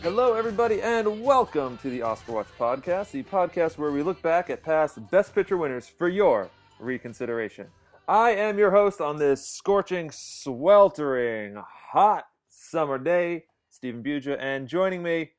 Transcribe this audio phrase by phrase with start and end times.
[0.00, 4.48] Hello, everybody, and welcome to the Oscar Watch Podcast, the podcast where we look back
[4.48, 6.48] at past Best Picture winners for your
[6.78, 7.66] reconsideration.
[8.08, 15.02] I am your host on this scorching, sweltering, hot summer day, Stephen Buja, and joining
[15.02, 15.32] me,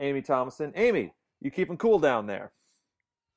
[0.00, 0.72] Amy Thomason.
[0.74, 2.52] Amy, you keeping cool down there?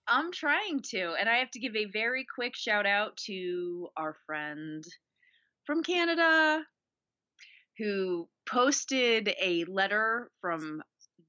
[0.08, 4.16] I'm trying to, and I have to give a very quick shout out to our
[4.26, 4.86] friend
[5.66, 6.64] from Canada
[7.78, 10.81] who posted a letter from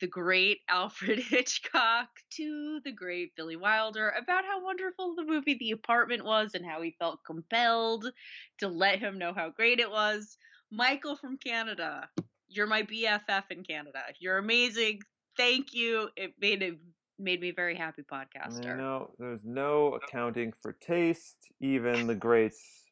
[0.03, 5.71] the great Alfred Hitchcock to the great Billy Wilder about how wonderful the movie The
[5.71, 8.11] Apartment was and how he felt compelled
[8.59, 10.37] to let him know how great it was.
[10.71, 12.09] Michael from Canada,
[12.49, 14.01] you're my BFF in Canada.
[14.19, 15.01] You're amazing.
[15.37, 16.09] Thank you.
[16.17, 16.79] It made it
[17.19, 18.77] made me very happy podcaster.
[18.77, 21.37] Know, there's no accounting for taste.
[21.61, 22.87] Even the greats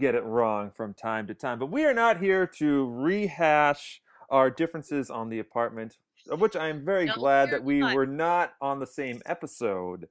[0.00, 1.60] get it wrong from time to time.
[1.60, 4.00] But we are not here to rehash
[4.32, 5.98] our differences on the apartment,
[6.30, 7.94] of which I am very No, glad that we not.
[7.94, 10.08] were not on the same episode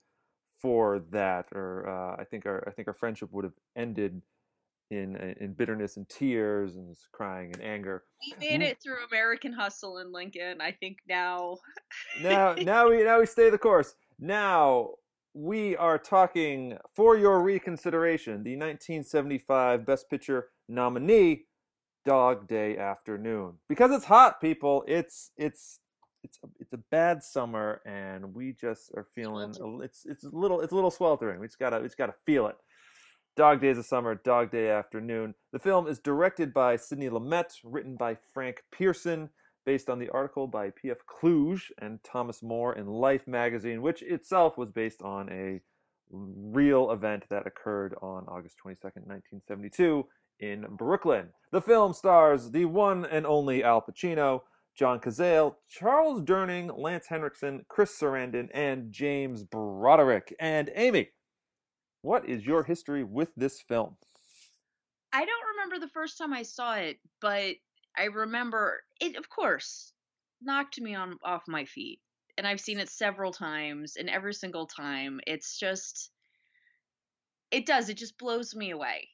[0.62, 1.48] for that.
[1.54, 4.22] Or uh, I think our I think our friendship would have ended
[4.92, 8.04] in in bitterness and tears and crying and anger.
[8.42, 10.62] We made it through American Hustle in Lincoln.
[10.62, 11.58] I think now
[12.22, 13.96] now now we now we stay the course.
[14.20, 14.90] Now
[15.34, 21.46] we are talking for your reconsideration the 1975 Best Picture nominee,
[22.06, 23.54] Dog Day Afternoon.
[23.70, 24.84] Because it's hot, people.
[24.88, 25.80] It's it's
[26.24, 30.30] it's a, it's a bad summer, and we just are feeling a, it's it's a
[30.32, 31.40] little it's a little sweltering.
[31.40, 32.56] We just gotta we just gotta feel it.
[33.38, 35.34] Dog Days of Summer, Dog Day Afternoon.
[35.54, 39.30] The film is directed by Sidney Lumet, written by Frank Pierson,
[39.66, 40.98] based on the article by P.F.
[41.08, 45.62] Kluge and Thomas Moore in Life magazine, which itself was based on a
[46.12, 50.06] real event that occurred on August 22nd, 1972
[50.42, 51.30] in Brooklyn.
[51.52, 54.42] The film stars the one and only Al Pacino,
[54.76, 60.34] John Cazale, Charles Durning, Lance Henriksen, Chris Sarandon, and James Broderick.
[60.40, 61.10] And Amy,
[62.02, 63.98] what is your history with this film?
[65.14, 67.56] I don't remember the first time I saw it, but
[67.98, 69.18] I remember it.
[69.18, 69.94] Of course,
[70.42, 72.00] knocked me on off my feet,
[72.38, 76.12] and I've seen it several times, and every single time, it's just
[77.52, 77.90] it does.
[77.90, 79.10] It just blows me away.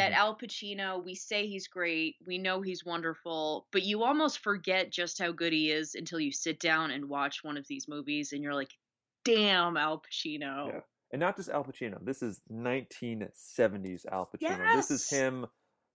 [0.00, 0.16] That Mhm.
[0.16, 5.18] Al Pacino, we say he's great, we know he's wonderful, but you almost forget just
[5.18, 8.42] how good he is until you sit down and watch one of these movies, and
[8.42, 8.78] you're like,
[9.24, 10.80] "Damn, Al Pacino." Yeah.
[11.10, 12.02] And not just Al Pacino.
[12.02, 14.74] This is 1970s Al Pacino.
[14.74, 15.46] This is him.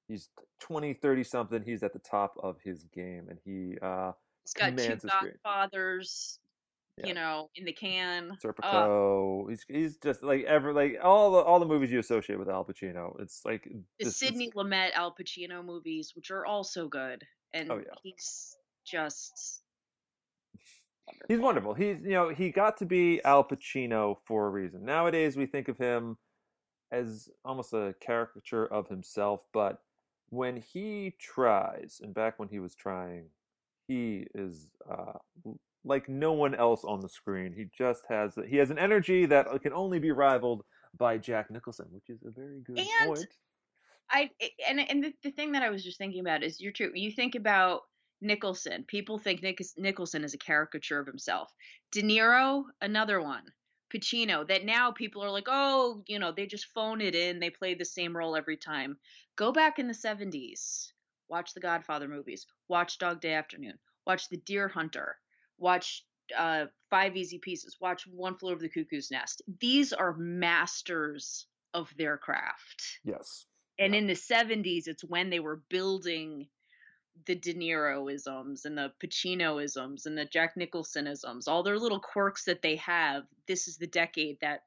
[0.08, 0.30] He's
[0.60, 1.64] 20, 30 something.
[1.64, 4.12] He's at the top of his game, and he uh,
[4.44, 5.32] He's got two commands the screen.
[5.44, 6.40] Godfathers,
[6.98, 7.08] Yeah.
[7.08, 8.32] you know, in the can.
[8.32, 9.50] Oh, Serpico.
[9.50, 12.64] He's he's just like ever like all the all the movies you associate with Al
[12.64, 13.20] Pacino.
[13.20, 17.22] It's like the this is- Sidney Lumet Al Pacino movies, which are also good,
[17.54, 17.94] and Oh, yeah.
[18.02, 19.62] he's just
[21.28, 21.74] He's wonderful.
[21.74, 24.86] He's you know he got to be Al Pacino for a reason.
[24.86, 26.18] Nowadays we think of him
[26.92, 29.82] as almost a caricature of himself, but
[30.30, 33.26] when he tries, and back when he was trying,
[33.88, 35.14] he is uh,
[35.86, 37.54] like no one else on the screen.
[37.54, 40.64] He just has he has an energy that uh, can only be rivaled
[40.98, 43.28] by Jack Nicholson, which is a very good And point.
[44.10, 46.72] I i- and and the, the thing that I was just thinking about is you're
[46.72, 46.92] true.
[46.96, 47.82] You think about
[48.22, 48.84] Nicholson.
[48.86, 51.52] People think Nic- Nicholson is a caricature of himself.
[51.92, 53.44] De Niro, another one.
[53.94, 57.40] Pacino, that now people are like, oh, you know, they just phone it in.
[57.40, 58.98] They play the same role every time.
[59.36, 60.92] Go back in the 70s.
[61.30, 62.48] Watch the Godfather movies.
[62.68, 63.78] Watch Dog Day Afternoon.
[64.08, 65.18] Watch The Deer Hunter.
[65.58, 66.04] Watch
[66.38, 67.78] uh, Five Easy Pieces.
[67.80, 69.42] Watch One Flew Over the Cuckoo's Nest.
[69.60, 73.00] These are masters of their craft.
[73.04, 73.46] Yes.
[73.78, 74.00] And Yeah.
[74.00, 76.48] in the 70s, it's when they were building
[77.26, 82.44] the De Niroisms and the Pacino isms and the Jack Nicholsonisms, all their little quirks
[82.46, 83.24] that they have.
[83.48, 84.64] This is the decade that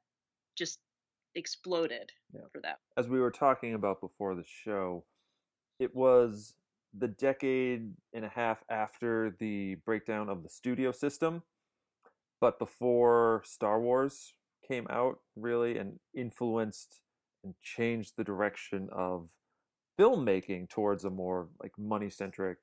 [0.56, 0.78] just
[1.34, 2.40] exploded Yeah.
[2.52, 2.76] for them.
[2.96, 5.04] as we were talking about before the show,
[5.78, 6.54] it was
[6.96, 11.42] the decade and a half after the breakdown of the studio system,
[12.40, 14.32] but before Star Wars
[14.66, 17.00] came out, really, and influenced
[17.44, 19.28] and changed the direction of
[19.98, 22.58] filmmaking towards a more like money centric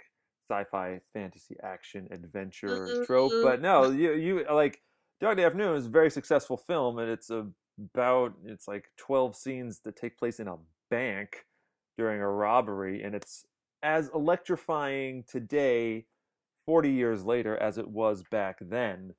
[0.50, 3.32] sci-fi fantasy action adventure mm-hmm, trope.
[3.32, 3.44] Mm-hmm.
[3.44, 4.80] but no you you like
[5.20, 7.32] dog day afternoon is a very successful film and it's
[7.94, 10.56] about it's like 12 scenes that take place in a
[10.90, 11.46] bank
[11.98, 13.46] during a robbery, and it's
[13.86, 16.06] as electrifying today,
[16.66, 19.14] 40 years later, as it was back then.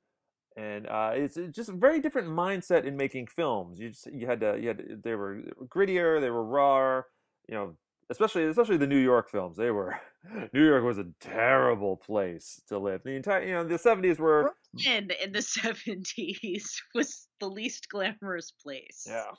[0.57, 3.79] And uh, it's just a very different mindset in making films.
[3.79, 7.03] You just you had to you had to, they were grittier, they were raw.
[7.47, 7.75] You know,
[8.09, 9.55] especially especially the New York films.
[9.55, 9.95] They were
[10.53, 13.01] New York was a terrible place to live.
[13.05, 16.65] The entire you know the 70s were Brooklyn in the 70s
[16.95, 19.05] was the least glamorous place.
[19.07, 19.31] yeah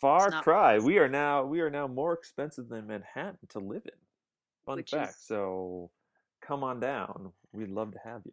[0.00, 0.78] far cry.
[0.78, 3.98] We are now we are now more expensive than Manhattan to live in.
[4.70, 5.10] Fun Which fact.
[5.10, 5.90] is- So
[6.46, 7.32] come on down.
[7.52, 8.32] We'd love to have you.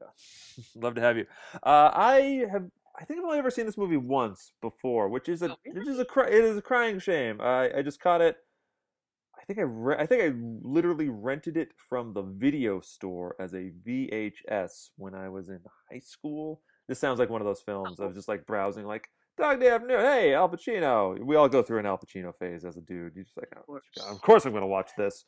[0.82, 1.26] love to have you.
[1.64, 2.66] Uh, I have.
[3.00, 5.88] I think I've only ever seen this movie once before, which is a Oh, which
[5.88, 7.40] is a cry, it is a crying shame.
[7.42, 8.38] I I just caught it.
[9.40, 13.54] I think I re- I think I literally rented it from the video store as
[13.54, 15.60] a VHS when I was in
[15.92, 16.62] high school.
[16.88, 18.00] This sounds like one of those films.
[18.00, 19.08] I was just like browsing, like
[19.38, 20.00] Dog Day Afternoon.
[20.00, 21.20] Hey, Al Pacino.
[21.24, 23.14] We all go through an Al Pacino phase as a dude.
[23.16, 23.80] You're just like, oh,
[24.10, 25.24] of course I'm gonna watch this,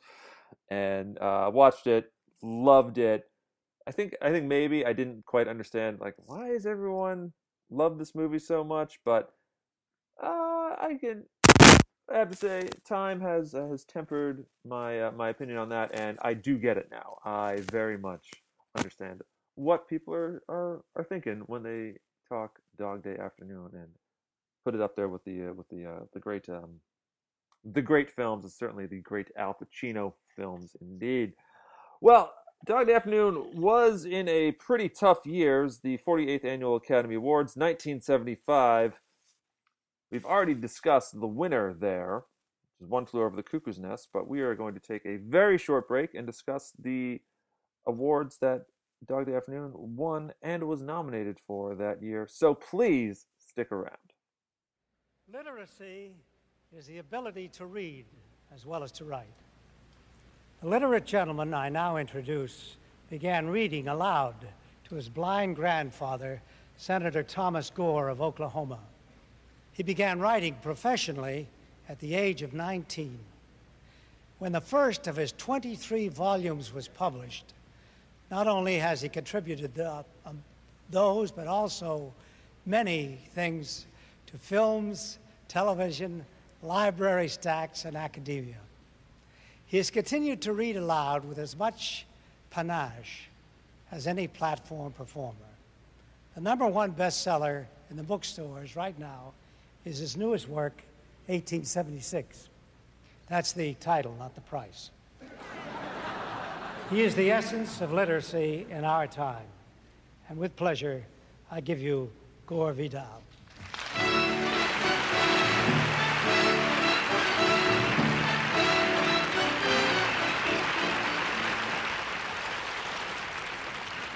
[0.70, 2.12] and uh, watched it,
[2.42, 3.24] loved it.
[3.86, 7.32] I think I think maybe I didn't quite understand like why is everyone
[7.70, 9.32] love this movie so much, but
[10.22, 11.24] uh, I can
[12.12, 15.92] I have to say time has uh, has tempered my uh, my opinion on that,
[15.94, 17.18] and I do get it now.
[17.24, 18.30] I very much
[18.76, 19.22] understand
[19.54, 21.94] what people are are, are thinking when they
[22.28, 23.88] talk Dog Day Afternoon and
[24.64, 26.80] put it up there with the uh, with the uh, the great um,
[27.64, 31.34] the great films, and certainly the great Al Pacino films indeed.
[32.00, 32.32] Well,
[32.64, 39.00] Dog Afternoon was in a pretty tough years, the 48th Annual Academy Awards, 1975.
[40.10, 42.24] We've already discussed the winner there,
[42.78, 45.16] which is One Flew Over the Cuckoo's Nest, but we are going to take a
[45.16, 47.20] very short break and discuss the
[47.86, 48.66] awards that
[49.06, 52.26] Dog Day Afternoon won and was nominated for that year.
[52.30, 53.96] So please stick around.
[55.32, 56.12] Literacy
[56.76, 58.06] is the ability to read
[58.52, 59.32] as well as to write.
[60.60, 62.76] The literate gentleman I now introduce
[63.08, 64.34] began reading aloud
[64.88, 66.42] to his blind grandfather,
[66.76, 68.78] Senator Thomas Gore of Oklahoma.
[69.72, 71.46] He began writing professionally
[71.88, 73.18] at the age of 19.
[74.38, 77.54] When the first of his 23 volumes was published,
[78.30, 80.42] not only has he contributed the, um,
[80.90, 82.12] those, but also
[82.66, 83.86] many things
[84.26, 85.18] to films,
[85.48, 86.22] television,
[86.62, 88.58] library stacks, and academia.
[89.70, 92.04] He has continued to read aloud with as much
[92.50, 93.28] panache
[93.92, 95.36] as any platform performer.
[96.34, 99.32] The number one bestseller in the bookstores right now
[99.84, 100.82] is his newest work,
[101.26, 102.48] 1876.
[103.28, 104.90] That's the title, not the price.
[106.90, 109.46] he is the essence of literacy in our time.
[110.28, 111.04] And with pleasure,
[111.48, 112.10] I give you
[112.48, 113.22] Gore Vidal.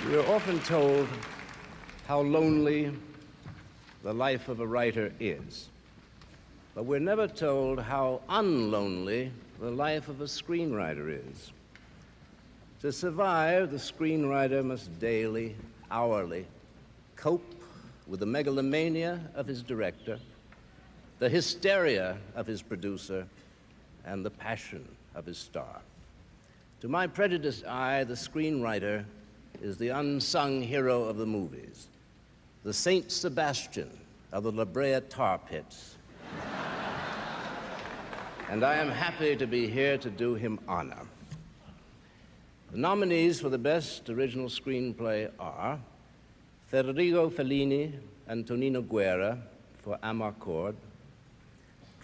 [0.08, 1.08] We are often told
[2.06, 2.92] how lonely
[4.02, 5.70] the life of a writer is,
[6.74, 11.52] but we're never told how unlonely the life of a screenwriter is.
[12.82, 15.56] To survive, the screenwriter must daily,
[15.90, 16.44] hourly
[17.16, 17.54] cope
[18.06, 20.18] with the megalomania of his director,
[21.18, 23.26] the hysteria of his producer,
[24.04, 25.80] and the passion of his star.
[26.82, 29.06] To my prejudiced eye, the screenwriter
[29.62, 31.88] is the unsung hero of the movies,
[32.62, 33.90] the Saint Sebastian
[34.32, 35.96] of the La Brea tar pits.
[38.50, 41.02] and I am happy to be here to do him honor.
[42.72, 45.78] The nominees for the Best Original Screenplay are
[46.66, 47.92] Federico Fellini
[48.26, 49.38] and Tonino Guerra
[49.82, 50.74] for Amarcord,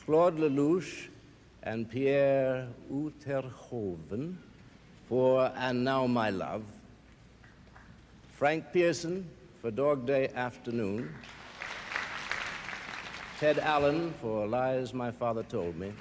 [0.04, 1.08] Claude Lelouch
[1.62, 4.36] and Pierre Uytterhoeven
[5.08, 6.62] for And Now My Love,
[8.40, 9.28] Frank Pierson
[9.60, 11.14] for Dog Day Afternoon,
[13.38, 15.92] Ted Allan for Lies My Father Told Me,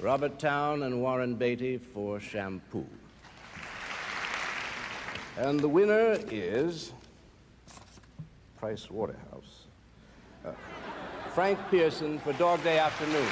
[0.00, 2.86] Robert Towne and Warren Beatty for Shampoo.
[5.36, 6.94] And the winner is
[8.56, 9.66] Price Waterhouse.
[10.46, 10.52] Uh,
[11.34, 13.28] Frank Pierson for Dog Day Afternoon.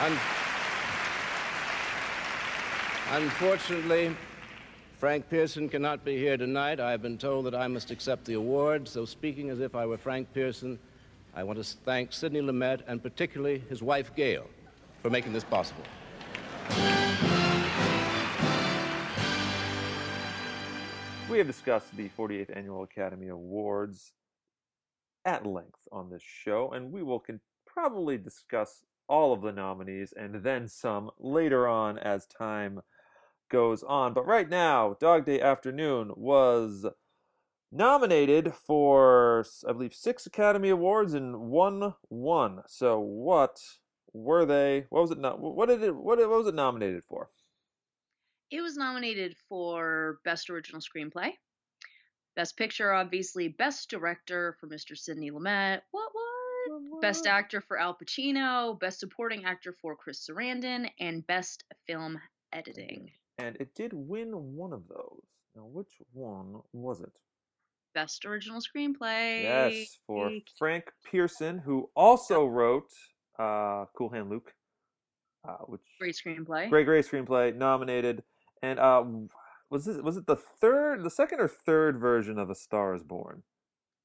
[0.00, 0.18] Un-
[3.10, 4.14] Unfortunately,
[4.98, 6.78] Frank Pierson cannot be here tonight.
[6.78, 9.86] I have been told that I must accept the award, so speaking as if I
[9.86, 10.78] were Frank Pierson,
[11.34, 14.46] I want to thank Sidney Lumet and particularly his wife Gail
[15.02, 15.84] for making this possible.
[21.30, 24.12] We have discussed the 48th Annual Academy Awards
[25.24, 27.24] at length on this show, and we will
[27.66, 32.80] probably discuss all of the nominees and then some later on as time
[33.50, 34.12] goes on.
[34.14, 36.86] But right now, Dog Day Afternoon was
[37.70, 42.62] nominated for, I believe, six Academy Awards and one won.
[42.66, 43.60] So what
[44.12, 44.86] were they?
[44.90, 45.18] What was it?
[45.18, 45.94] What did it?
[45.94, 47.30] What, what was it nominated for?
[48.50, 51.32] It was nominated for Best Original Screenplay,
[52.34, 54.96] Best Picture, obviously, Best Director for Mr.
[54.96, 55.82] Sidney Lumet.
[55.90, 56.37] What what?
[57.00, 62.18] Best Actor for Al Pacino, Best Supporting Actor for Chris Sarandon, and Best Film
[62.52, 63.10] Editing.
[63.38, 65.22] And it did win one of those.
[65.54, 67.12] Now, which one was it?
[67.94, 69.42] Best Original Screenplay.
[69.42, 72.90] Yes, for Frank Pierson, who also wrote
[73.38, 74.52] uh, Cool Hand Luke,
[75.48, 76.68] uh, which Great screenplay.
[76.68, 78.22] great, great screenplay, nominated.
[78.62, 79.04] And uh,
[79.70, 83.02] was this was it the third, the second or third version of A Star Is
[83.02, 83.42] Born?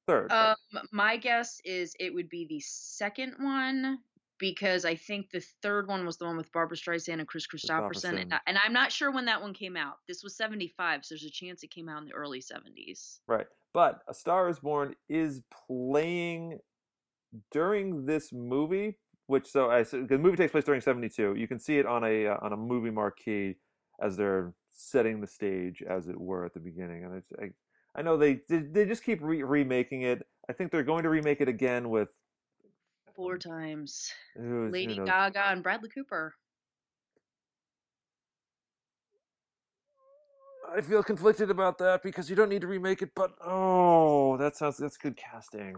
[0.06, 0.30] Third.
[0.32, 0.56] Um,
[0.92, 3.98] my guess is it would be the second one
[4.38, 8.20] because I think the third one was the one with Barbra Streisand and Kris Kristofferson,
[8.20, 9.94] and, and I'm not sure when that one came out.
[10.08, 13.20] This was '75, so there's a chance it came out in the early '70s.
[13.26, 13.46] Right.
[13.72, 16.58] But A Star is Born is playing
[17.50, 21.34] during this movie, which so I so the movie takes place during 72.
[21.36, 23.56] You can see it on a uh, on a movie marquee
[24.02, 27.04] as they're setting the stage as it were at the beginning.
[27.04, 27.50] And it's I,
[27.94, 30.26] I know they they, they just keep re- remaking it.
[30.48, 32.08] I think they're going to remake it again with
[33.14, 34.10] Four times.
[34.36, 35.06] who Lady knows?
[35.06, 36.34] Gaga and Bradley Cooper.
[40.74, 44.56] I feel conflicted about that because you don't need to remake it, but oh, that
[44.56, 45.76] sounds that's good casting.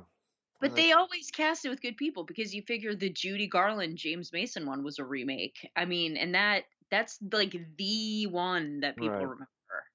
[0.59, 4.33] But they always cast it with good people because you figure the Judy Garland James
[4.33, 5.69] Mason one was a remake.
[5.77, 9.23] I mean, and that that's like the one that people Right.
[9.23, 9.47] remember.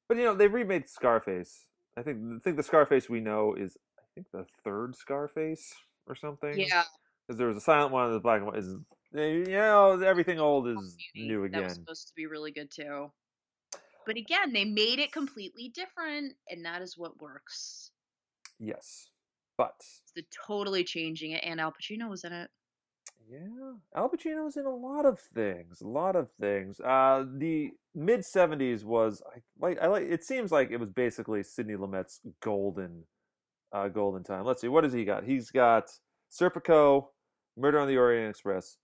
[0.08, 1.66] But you know, they remade Scarface.
[1.98, 5.74] I think I think the Scarface we know is I think the third Scarface
[6.08, 6.58] or something.
[6.58, 6.84] Yeah,
[7.28, 8.78] Because there was a silent one, and the black and white is
[9.16, 11.62] eh, you know everything old oh, is new again.
[11.62, 13.12] That was supposed to be really good too.
[14.06, 17.92] But again, they made it completely different, and that is what works.
[18.60, 19.10] Yes,
[19.58, 22.50] but It's the totally changing it, and Al Pacino was in it.
[23.30, 25.82] Yeah, Al Pacino's in a lot of things.
[25.82, 26.80] A lot of things.
[26.80, 29.82] Uh, the mid '70s was I like.
[29.82, 30.04] I like.
[30.04, 33.04] It seems like it was basically Sidney Lumet's golden,
[33.74, 34.46] uh, golden time.
[34.46, 34.68] Let's see.
[34.68, 35.24] What has he got?
[35.24, 35.92] He's got
[36.32, 37.08] Serpico,
[37.58, 38.78] Murder on the Orient Express,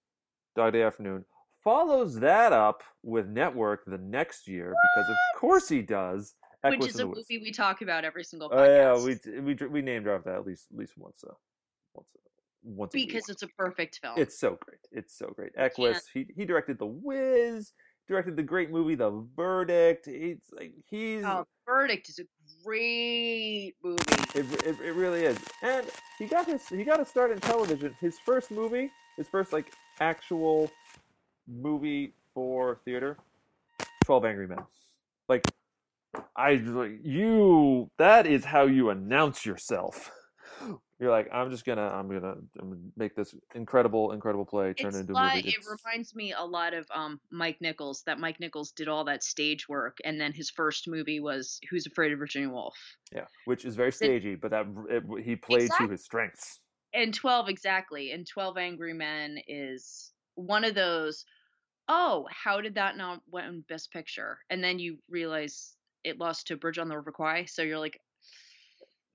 [0.56, 1.26] Dog Day Afternoon.
[1.64, 6.36] Follows that up with Network the next year because of course he does.
[6.64, 10.04] Which is a movie we talk about every single Oh yeah, we we we name
[10.04, 11.24] dropped that at least at least once.
[11.24, 11.34] Uh,
[11.94, 12.27] once uh,
[12.68, 14.16] once because it's a perfect film.
[14.18, 14.80] It's so great.
[14.92, 15.52] It's so great.
[15.58, 16.04] Equus.
[16.14, 17.72] He he directed The Wiz.
[18.08, 20.08] Directed the great movie The Verdict.
[20.08, 22.24] It's like he's oh, Verdict is a
[22.64, 24.02] great movie.
[24.34, 25.38] it, it, it really is.
[25.62, 25.86] And
[26.18, 27.96] he got his he got a start in television.
[28.00, 30.72] His first movie, his first like actual
[31.48, 33.18] movie for theater,
[34.06, 34.60] Twelve Angry Men.
[35.28, 35.46] Like
[36.36, 37.90] I was like you.
[37.98, 40.12] That is how you announce yourself.
[41.00, 44.90] You're like, I'm just gonna, I'm gonna, I'm gonna make this incredible, incredible play turn
[44.90, 45.50] It's into a movie.
[45.50, 48.02] it reminds me a lot of um Mike Nichols.
[48.08, 51.86] That Mike Nichols did all that stage work, and then his first movie was Who's
[51.86, 52.76] Afraid of Virginia Woolf.
[53.14, 56.60] Yeah, which is very stagey, but that it, he played to his strengths.
[56.94, 61.26] And Twelve exactly, and Twelve Angry Men is one of those.
[61.88, 64.40] Oh, how did that not win Best Picture?
[64.50, 67.46] And then you realize it lost to Bridge on the River Kwai.
[67.46, 68.02] So you're like,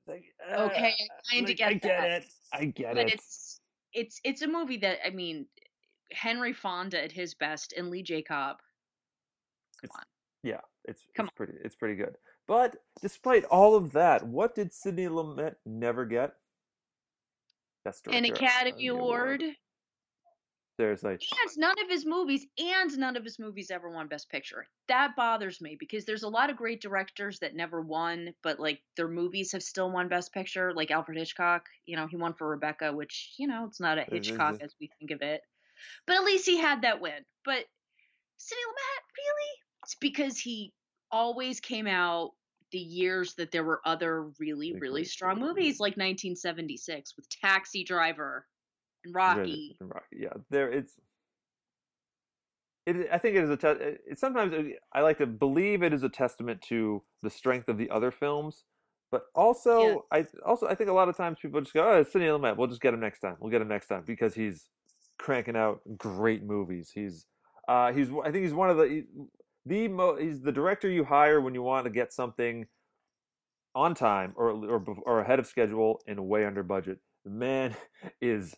[0.07, 2.11] Like, okay, uh, I kind of like, get I get that.
[2.11, 2.25] it.
[2.53, 3.15] I get but it.
[3.15, 3.61] it's
[3.93, 5.47] it's it's a movie that I mean,
[6.13, 8.23] Henry Fonda at his best and Lee J.
[8.23, 8.57] Cobb.
[10.43, 12.17] Yeah, it's Come it's pretty it's pretty good.
[12.49, 16.35] But despite all of that, what did Sidney Lumet never get?
[17.85, 19.43] Best An Academy Award.
[20.79, 24.67] Seriously, And none of his movies, and none of his movies ever won Best Picture.
[24.89, 28.81] That bothers me because there's a lot of great directors that never won, but like
[28.97, 30.73] their movies have still won Best Picture.
[30.73, 34.05] Like Alfred Hitchcock, you know, he won for Rebecca, which you know it's not a
[34.05, 35.43] Hitchcock as we think of it,
[36.07, 37.23] but at least he had that win.
[37.45, 37.65] But
[38.39, 39.51] Sidney Lumet, really?
[39.85, 40.73] It's because he
[41.11, 42.31] always came out
[42.71, 48.47] the years that there were other really, really strong movies, like 1976 with Taxi Driver
[49.05, 49.77] and Rocky.
[49.81, 50.17] Rocky.
[50.19, 50.95] Yeah, there it's.
[52.87, 53.57] It, I think it is a.
[53.57, 53.69] Te-
[54.09, 57.79] it, sometimes it- I like to believe it is a testament to the strength of
[57.79, 58.65] the other films,
[59.13, 62.13] but also I also I think a lot of times people just go, "Oh, it's
[62.13, 62.57] Sidney Lumet.
[62.57, 63.37] We'll just get him next time.
[63.41, 64.69] We'll get him next time because he's
[65.19, 66.91] cranking out great movies.
[66.93, 67.27] He's
[67.69, 69.05] uh he's I think he's one of the he-
[69.65, 72.67] the mo- he's the director you hire when you want to get something
[73.77, 76.99] on time or or or ahead of schedule and way under budget.
[77.25, 77.77] The man
[78.21, 78.57] is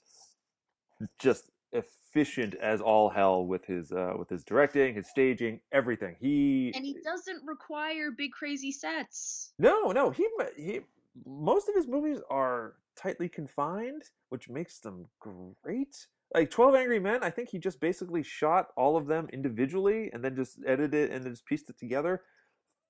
[1.18, 6.16] just efficient as all hell with his uh, with his directing, his staging, everything.
[6.20, 9.52] He And he doesn't require big crazy sets.
[9.58, 10.80] no, no, he he
[11.26, 16.06] most of his movies are tightly confined, which makes them great.
[16.34, 20.24] Like Twelve Angry Men, I think he just basically shot all of them individually and
[20.24, 22.22] then just edited it and then just pieced it together.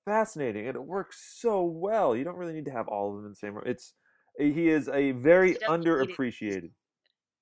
[0.05, 2.15] Fascinating, and it works so well.
[2.15, 3.63] You don't really need to have all of them in the same room.
[3.65, 3.93] It's
[4.37, 6.71] he is a very underappreciated.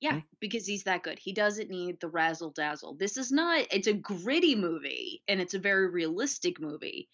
[0.03, 1.17] Yeah, because he's that good.
[1.17, 2.95] He doesn't need the razzle dazzle.
[2.95, 7.09] This is not, it's a gritty movie and it's a very realistic movie,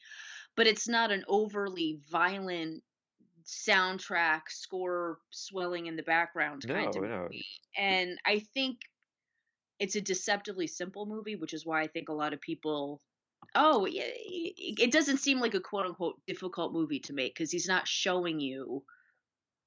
[0.55, 2.83] but it's not an overly violent
[3.45, 7.33] soundtrack score swelling in the background kind No, of no.
[7.33, 7.47] movie.
[7.77, 8.81] And I think
[9.79, 13.01] it's a deceptively simple movie, which is why I think a lot of people.
[13.55, 17.67] Oh, it it doesn't seem like a quote unquote difficult movie to make because he's
[17.67, 18.85] not showing you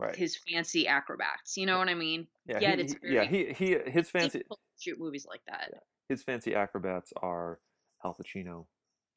[0.02, 0.16] Right.
[0.16, 1.56] his fancy acrobats.
[1.56, 2.26] You know what I mean?
[2.46, 4.42] Yeah, Yet he, it's he- yeah, he he his fancy
[4.78, 5.70] shoot movies like that.
[6.08, 7.60] his fancy acrobats are
[8.04, 8.66] Al Pacino,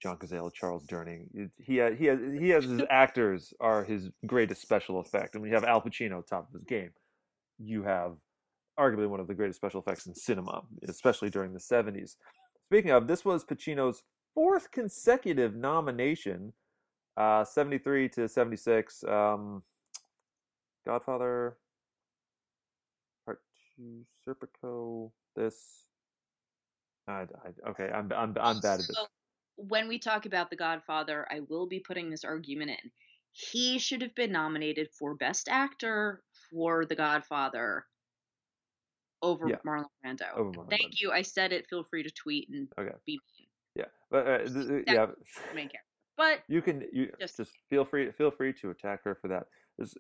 [0.02, 1.28] John Cazale, Charles Durning.
[1.34, 5.34] It- He ha- he has he has his actors are his greatest special effect.
[5.34, 6.92] And when you have Al Pacino top of his game,
[7.58, 8.16] you have
[8.80, 12.18] arguably one of the greatest special effects in cinema, especially during the seventies.
[12.70, 16.52] Speaking of, this was Pacino's fourth consecutive nomination,
[17.18, 19.04] uh, seventy three to seventy six.
[19.08, 19.64] Um,
[20.86, 21.58] Godfather,
[23.26, 23.42] Part
[23.76, 25.56] Two, Serpico, this.
[27.08, 28.90] I, I, okay, I'm I'm I'm bad at this.
[28.98, 29.08] Also,
[29.58, 32.92] when we talk about The Godfather, I will be putting this argument in.
[33.32, 37.86] He should have been nominated for Best Actor for The Godfather
[39.22, 39.58] over Yeah.
[39.66, 40.22] Marlon Brando.
[40.36, 41.02] Over Marlon Thank Brando.
[41.02, 41.12] you.
[41.12, 41.68] I said it.
[41.70, 42.96] Feel free to tweet and Okay.
[43.06, 43.48] be mean.
[43.76, 45.08] Yeah, but uh, th- yeah,
[45.54, 45.80] Main character.
[46.18, 49.48] But you can you Just- just, feel free feel free to attack her for that.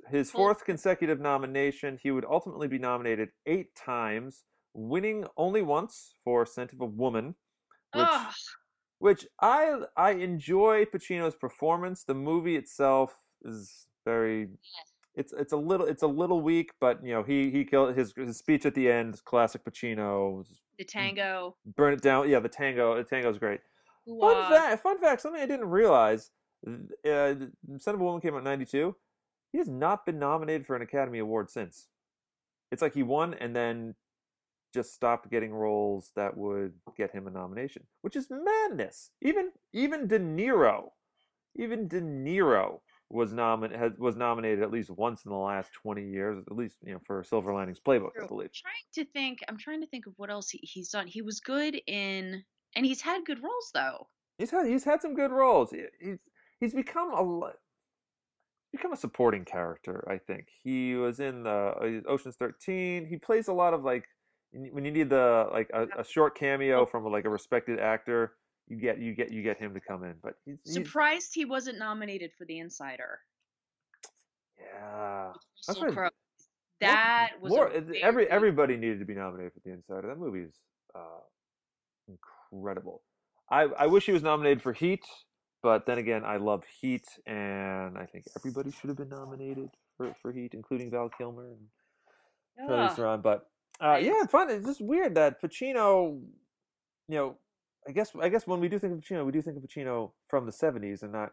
[0.09, 6.45] His, fourth consecutive nomination, he would ultimately be nominated eight times, winning only once for
[6.45, 7.35] *Scent of a Woman*,
[7.93, 8.33] which ugh,
[8.99, 12.03] which I I enjoy Pacino's performance.
[12.03, 14.47] The movie itself is very
[15.15, 18.13] it's it's a little it's a little weak, but you know he he killed his
[18.15, 20.45] his speech at the end, classic Pacino.
[20.77, 21.55] the tango.
[21.75, 22.29] Burn it down.
[22.29, 22.95] Yeah, the tango.
[22.95, 23.61] The tango's great.
[24.07, 24.83] Fun Fun fact.
[24.83, 25.21] Fun fact.
[25.21, 26.31] Something I didn't realize.
[26.67, 27.33] Uh,
[27.77, 28.95] Son of a Woman came out in '92.
[29.55, 31.87] He has not been nominated for an Academy Award since.
[32.73, 33.95] It's like he won and then
[34.73, 39.11] just stopped getting roles that would get him a nomination, which is madness.
[39.21, 40.89] Even even De Niro,
[41.55, 46.03] even De Niro was nomin has, was nominated at least once in the last 20
[46.05, 48.51] years, at least you know for Silver Linings Playbook, I believe.
[48.51, 49.39] trying to think.
[49.47, 51.07] I'm trying to think of what else he, he's done.
[51.07, 52.43] He was good in,
[52.75, 54.07] and he's had good roles though.
[54.37, 55.71] He's had he's had some good roles.
[55.71, 56.17] He- He's
[56.59, 57.21] he's become a
[58.75, 60.03] become a supporting character.
[60.09, 61.49] I think he was in the
[62.05, 63.05] uh, Ocean's Thirteen.
[63.07, 64.05] He plays a lot of like
[64.71, 68.33] when you need the like a, a short cameo from like a respected actor.
[68.67, 71.45] You get you get you get him to come in, but he's, he's Surprised he
[71.45, 73.19] wasn't nominated for The Insider.
[74.59, 75.31] yeah.
[75.67, 75.93] Russell right.
[75.93, 76.01] Crowe.
[76.03, 76.11] More-
[76.81, 77.69] That was more.
[77.71, 80.07] it- very- Every everybody needed to be nominated for The Insider.
[80.07, 80.55] That movie is
[80.95, 81.21] uh,
[82.07, 83.01] incredible.
[83.49, 85.03] I I wish he was nominated for Heat,
[85.65, 90.13] but then again, I love Heat, and I think everybody should have been nominated for,
[90.21, 92.95] for Heat, including Val Kilmer and Charlize Ugh.
[92.95, 93.21] Theron.
[93.21, 93.47] But
[93.81, 94.51] uh, yeah, it's fun.
[94.51, 96.21] It's just weird that Pacino,
[97.07, 97.37] you know,
[97.87, 100.11] I guess I guess when we do think of Pacino, we do think of Pacino
[100.27, 101.31] from the '70s and not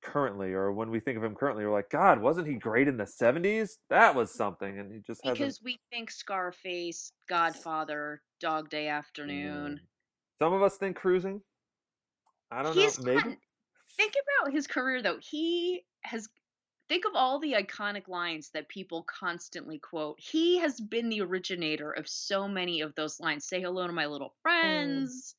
[0.00, 0.52] currently.
[0.52, 3.10] Or when we think of him currently, we're like, God, wasn't he great in the
[3.20, 3.78] '70s?
[3.90, 5.40] That was something, and he just hasn't.
[5.40, 9.80] because we think Scarface, Godfather, Dog Day Afternoon.
[9.82, 10.40] Mm.
[10.40, 11.40] Some of us think cruising.
[12.52, 13.14] I don't He's know.
[13.14, 13.38] Maybe.
[13.96, 15.18] Think about his career though.
[15.20, 16.28] He has
[16.88, 20.18] think of all the iconic lines that people constantly quote.
[20.20, 23.46] He has been the originator of so many of those lines.
[23.46, 25.34] Say hello to my little friends.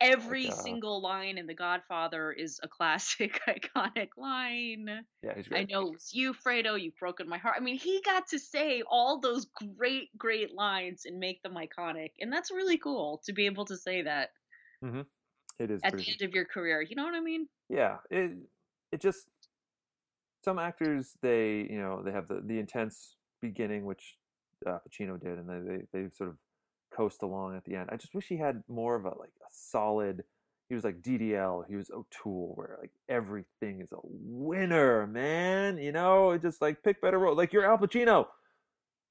[0.00, 5.04] Every uh, single line in The Godfather is a classic, iconic line.
[5.22, 6.80] Yeah, he's I know it's you, Fredo.
[6.80, 7.54] You've broken my heart.
[7.56, 12.10] I mean, he got to say all those great, great lines and make them iconic,
[12.20, 14.30] and that's really cool to be able to say that
[15.58, 16.82] It is at the end of your career.
[16.82, 17.48] You know what I mean?
[17.68, 18.32] yeah it
[18.92, 19.26] it just
[20.44, 24.16] some actors they you know they have the the intense beginning which
[24.66, 26.36] uh, Pacino did and they, they they sort of
[26.94, 29.50] coast along at the end I just wish he had more of a like a
[29.50, 30.24] solid
[30.68, 35.92] he was like DDL he was O'Toole where like everything is a winner man you
[35.92, 38.26] know just like pick better role like you're Al Pacino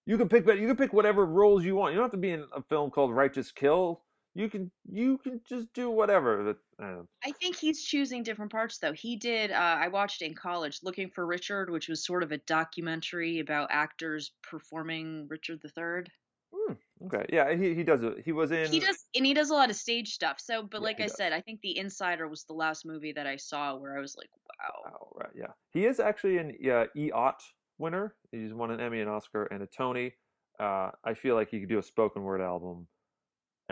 [0.05, 2.17] you can pick better you can pick whatever roles you want you don't have to
[2.17, 4.01] be in a film called Righteous Kill
[4.35, 6.57] you can you can just do whatever.
[6.81, 8.93] Uh, I think he's choosing different parts though.
[8.93, 9.49] He did.
[9.51, 13.71] Uh, I watched in college, Looking for Richard, which was sort of a documentary about
[13.71, 16.05] actors performing Richard III.
[16.53, 16.73] hmm,
[17.05, 18.19] okay, yeah, he he does it.
[18.23, 18.71] He was in.
[18.71, 20.39] He does, and he does a lot of stage stuff.
[20.39, 21.17] So, but Yeah, like I does.
[21.17, 24.15] said, I think The Insider was the last movie that I saw where I was
[24.15, 24.85] like, wow.
[24.85, 25.53] Oh, right, yeah.
[25.71, 27.41] He is actually an uh, EOT
[27.77, 28.15] winner.
[28.31, 30.13] He's won an Emmy, an Oscar, and a Tony.
[30.59, 32.87] Uh, I feel like he could do a spoken word album,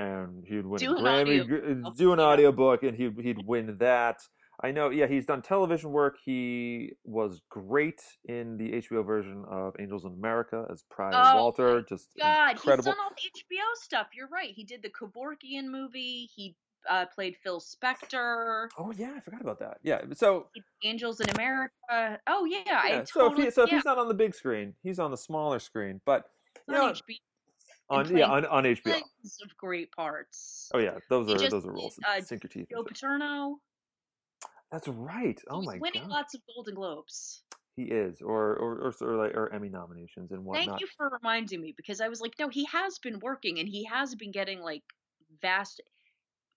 [0.01, 1.83] and he'd win Do a Grammy.
[1.85, 4.21] oh, do an audiobook, and he'd he'd win that.
[4.63, 4.89] I know.
[4.91, 6.17] Yeah, he's done television work.
[6.23, 11.81] He was great in the HBO version of Angels in America as Pride Oh, Walter.
[11.81, 12.83] Just God, incredible.
[12.91, 14.07] he's done all the HBO stuff.
[14.13, 14.51] You're right.
[14.53, 16.29] He did the Kevorkian movie.
[16.35, 16.55] He
[16.89, 18.67] uh, played Phil Spector.
[18.77, 19.77] Oh yeah, I forgot about that.
[19.83, 20.47] Yeah, so
[20.83, 21.71] Angels in America.
[22.27, 23.45] Oh yeah, I yeah, so if totally.
[23.45, 26.01] he, so if yeah, he's not on the big screen, he's on the smaller screen.
[26.05, 26.25] But
[26.67, 27.15] you know, HBO.
[27.91, 28.95] On yeah on, on HBO.
[29.43, 30.69] Of great parts.
[30.73, 31.99] Oh yeah, those He are just those are roles.
[32.07, 32.67] uh, sink your teeth.
[32.71, 32.83] Joe.
[32.83, 33.59] Paterno.
[34.71, 35.39] That's right.
[35.49, 37.43] Oh he's my winning god, Winning lots of Golden Globes.
[37.75, 40.65] he is, or or or, or, like, or Emmy nominations and whatnot.
[40.65, 43.67] Thank you for reminding me because I was like, no, he has been working and
[43.67, 44.83] he has been getting like
[45.41, 45.81] vast.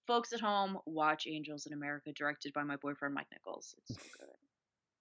[0.07, 3.75] Folks at home, watch Angels in America, directed by my boyfriend Mike Nichols.
[3.79, 4.29] It's so good.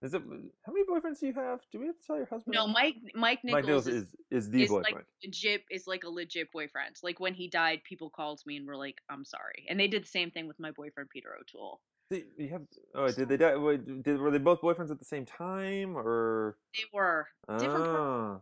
[0.03, 0.21] Is it
[0.65, 1.61] how many boyfriends do you have?
[1.71, 2.53] Do we have to tell your husband?
[2.53, 2.67] No?
[2.67, 4.95] Mike Mike Mike Nichols, Nichols is, is is the is boyfriend.
[4.95, 6.97] like legit is like a legit boyfriend.
[7.01, 10.03] Like when he died, people called me and were like, "I'm sorry," and they did
[10.03, 11.79] the same thing with my boyfriend Peter O'Toole.
[12.11, 12.63] See, you have.
[12.93, 13.55] Oh, did they die?
[13.55, 16.57] wait, Did were they both boyfriends at the same time, or?
[16.75, 17.25] They were
[17.57, 17.87] different.
[17.87, 18.39] Ah,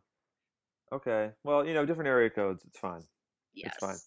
[0.92, 1.30] okay.
[1.44, 2.64] Well, you know, different area codes.
[2.66, 3.04] It's fine.
[3.54, 3.74] yes.
[3.76, 3.98] it's fine.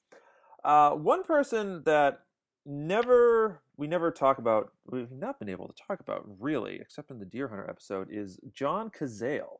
[0.64, 2.23] Uh, one person that
[2.66, 7.18] never we never talk about we've not been able to talk about really except in
[7.18, 9.58] the deer hunter episode is john cazale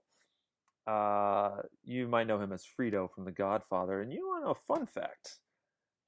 [0.86, 4.52] uh, you might know him as Fredo from The Godfather, and you want to know
[4.52, 5.38] a fun fact?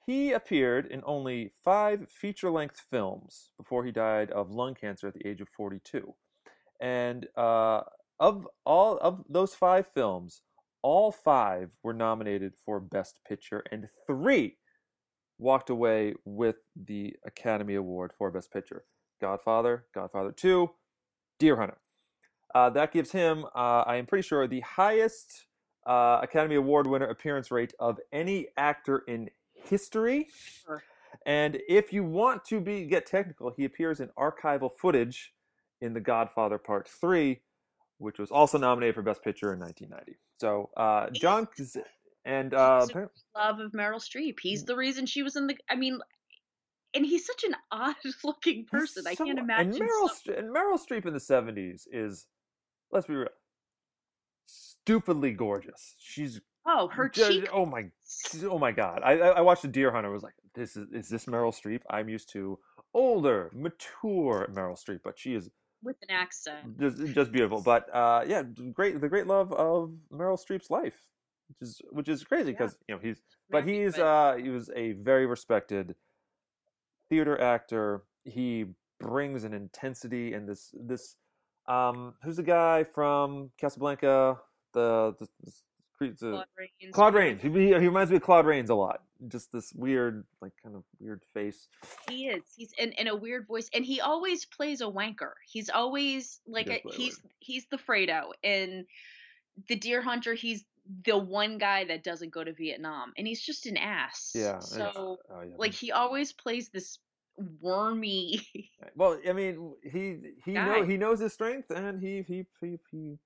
[0.06, 5.26] He appeared in only five feature-length films before he died of lung cancer at the
[5.26, 6.14] age of 42,
[6.80, 7.82] and uh,
[8.20, 10.42] of all of those five films,
[10.82, 14.58] all five were nominated for Best Picture, and three
[15.38, 18.84] walked away with the Academy Award for Best Picture.
[19.20, 20.70] Godfather, Godfather 2,
[21.38, 21.78] Deer Hunter.
[22.54, 25.46] Uh, that gives him, uh, I am pretty sure, the highest
[25.86, 30.28] uh, Academy Award winner appearance rate of any actor in history.
[30.64, 30.82] Sure.
[31.24, 35.32] And if you want to be get technical, he appears in archival footage
[35.80, 37.40] in The Godfather Part 3,
[37.98, 40.18] which was also nominated for Best Picture in 1990.
[40.38, 41.48] So, uh, John
[42.26, 42.86] and uh,
[43.34, 44.34] Love of Meryl Streep.
[44.42, 44.66] He's Mm.
[44.66, 45.56] the reason she was in the.
[45.70, 45.98] I mean,
[46.94, 49.06] and he's such an odd-looking person.
[49.06, 49.72] I can't imagine.
[49.80, 52.26] And Meryl, and Meryl Streep in the '70s is,
[52.92, 53.28] let's be real,
[54.46, 55.94] stupidly gorgeous.
[55.98, 57.48] She's oh, her ju- cheek.
[57.52, 57.86] Oh my,
[58.44, 59.00] oh my God!
[59.04, 60.10] I I I watched The Deer Hunter.
[60.10, 61.80] I was like, this is is this Meryl Streep?
[61.90, 62.58] I'm used to
[62.94, 65.50] older, mature Meryl Streep, but she is
[65.82, 66.78] with an accent.
[66.80, 67.60] just just beautiful.
[67.62, 71.00] But uh, yeah, great the great love of Meryl Streep's life,
[71.48, 72.58] which is which is crazy Yeah.
[72.58, 75.94] because you know he's but he's uh he was a very respected
[77.08, 78.02] theater actor.
[78.24, 78.66] He
[78.98, 81.16] brings an intensity and this this
[81.68, 84.38] um who's the guy from Casablanca
[84.72, 85.52] the the, the,
[86.00, 86.92] the Claude Rains.
[86.94, 87.42] Claude Rains.
[87.42, 89.02] He, he he reminds me of Claude Rains a lot.
[89.28, 91.68] Just this weird like kind of weird face.
[92.10, 92.42] He is.
[92.54, 95.32] He's in, in a weird voice, and he always plays a wanker.
[95.48, 98.84] He's always like does a, play a he's he's the Fredo in
[99.68, 100.34] the Deer Hunter.
[100.34, 100.66] He's
[101.04, 104.32] the one guy that doesn't go to Vietnam, and he's just an ass.
[104.34, 104.58] Yeah.
[104.60, 105.54] So oh, yeah.
[105.56, 106.98] like he always plays this
[107.60, 108.40] wormy.
[108.54, 110.66] Eh, well, I mean, he he Guy.
[110.66, 113.18] know he knows his strength, and he he he he,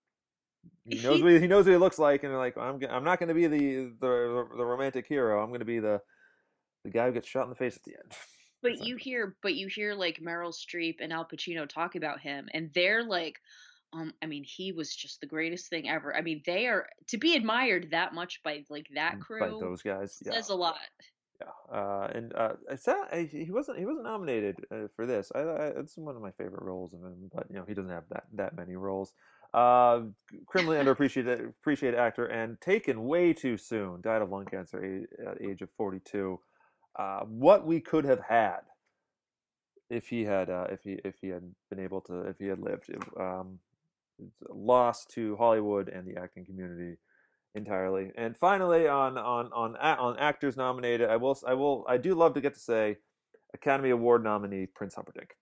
[0.84, 3.28] he knows what he knows what he looks like, and like I'm I'm not going
[3.28, 5.42] to be the, the the romantic hero.
[5.42, 6.00] I'm going to be the
[6.84, 8.12] the guy who gets shot in the face at the end.
[8.62, 12.48] But you hear, but you hear like Meryl Streep and Al Pacino talk about him,
[12.52, 13.40] and they're like,
[13.92, 16.16] um, I mean, he was just the greatest thing ever.
[16.16, 19.82] I mean, they are to be admired that much by like that by crew those
[19.82, 20.18] guys.
[20.24, 20.76] Yeah, says a lot.
[21.40, 21.76] yeah.
[21.76, 25.32] Uh, and uh, it's not, he wasn't he wasn't nominated uh, for this.
[25.34, 27.90] I, I it's one of my favorite roles of him, but you know he doesn't
[27.90, 29.12] have that that many roles.
[29.52, 30.02] Uh,
[30.46, 34.00] criminally underappreciated appreciated actor and taken way too soon.
[34.00, 36.38] Died of lung cancer at the age of forty two.
[36.96, 38.60] Uh, what we could have had
[39.88, 42.60] if he had uh, if he if he had been able to if he had
[42.60, 42.88] lived.
[43.18, 43.58] Um,
[44.48, 46.96] loss to Hollywood and the acting community
[47.54, 48.12] entirely.
[48.16, 52.34] And finally, on on on on actors nominated, I will I will I do love
[52.34, 52.98] to get to say
[53.54, 55.36] Academy Award nominee Prince Humperdinck.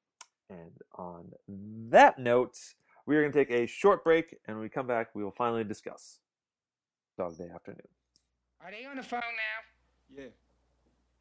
[0.50, 1.32] And on
[1.90, 2.58] that note,
[3.06, 5.34] we are going to take a short break, and when we come back, we will
[5.36, 6.20] finally discuss
[7.16, 7.88] Dog Day Afternoon.
[8.64, 10.22] Are they on the phone now?
[10.22, 10.28] Yeah.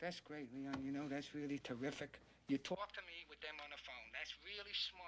[0.02, 0.84] That's great, Leon.
[0.84, 2.20] You know, that's really terrific.
[2.48, 4.08] You talk to me with them on the phone.
[4.13, 5.07] That's really smart.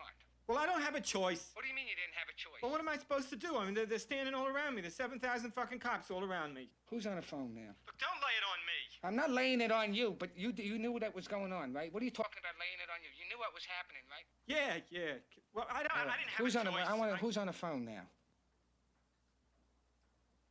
[0.50, 1.52] Well, I don't have a choice.
[1.54, 2.58] What do you mean you didn't have a choice?
[2.64, 3.56] Well, what am I supposed to do?
[3.56, 4.82] I mean, they're, they're standing all around me.
[4.82, 5.22] There's 7,000
[5.54, 6.70] fucking cops all around me.
[6.90, 7.70] Who's on the phone now?
[7.86, 8.80] Look, don't lay it on me.
[9.04, 11.94] I'm not laying it on you, but you you knew that was going on, right?
[11.94, 13.10] What are you talking about laying it on you?
[13.16, 14.26] You knew what was happening, right?
[14.48, 15.14] Yeah, yeah.
[15.54, 16.84] Well, I, don't, I didn't have who's a on choice.
[16.84, 18.02] the I want I- who's on the phone now?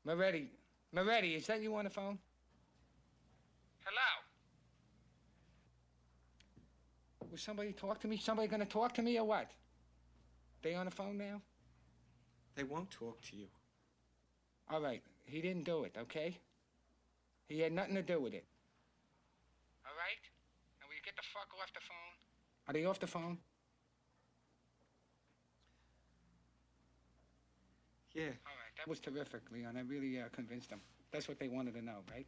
[0.07, 0.53] Moretti.
[0.93, 2.19] Moretti, is that you on the phone?
[3.85, 4.23] Hello.
[7.33, 8.17] Was somebody talk to me?
[8.17, 9.51] Somebody gonna talk to me or what?
[10.63, 11.41] They on the phone now?
[12.55, 13.47] They won't talk to you.
[14.71, 15.03] All right.
[15.25, 16.37] He didn't do it, okay?
[17.49, 18.45] He had nothing to do with it.
[19.87, 20.23] All right?
[20.81, 22.15] Now will you get the fuck off the phone?
[22.69, 23.39] Are they off the phone?
[28.15, 28.25] Yeah.
[28.25, 28.75] All right.
[28.77, 29.77] That was terrific, Leon.
[29.77, 30.81] I really uh, convinced them.
[31.13, 32.27] That's what they wanted to know, right?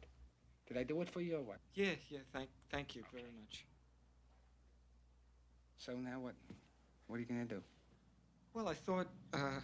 [0.67, 1.59] Did I do it for you or what?
[1.75, 2.19] Yeah, yeah.
[2.33, 3.65] Thank, thank you very much.
[5.77, 6.35] So now what?
[7.07, 7.61] What are you gonna do?
[8.53, 9.61] Well, I thought, uh, I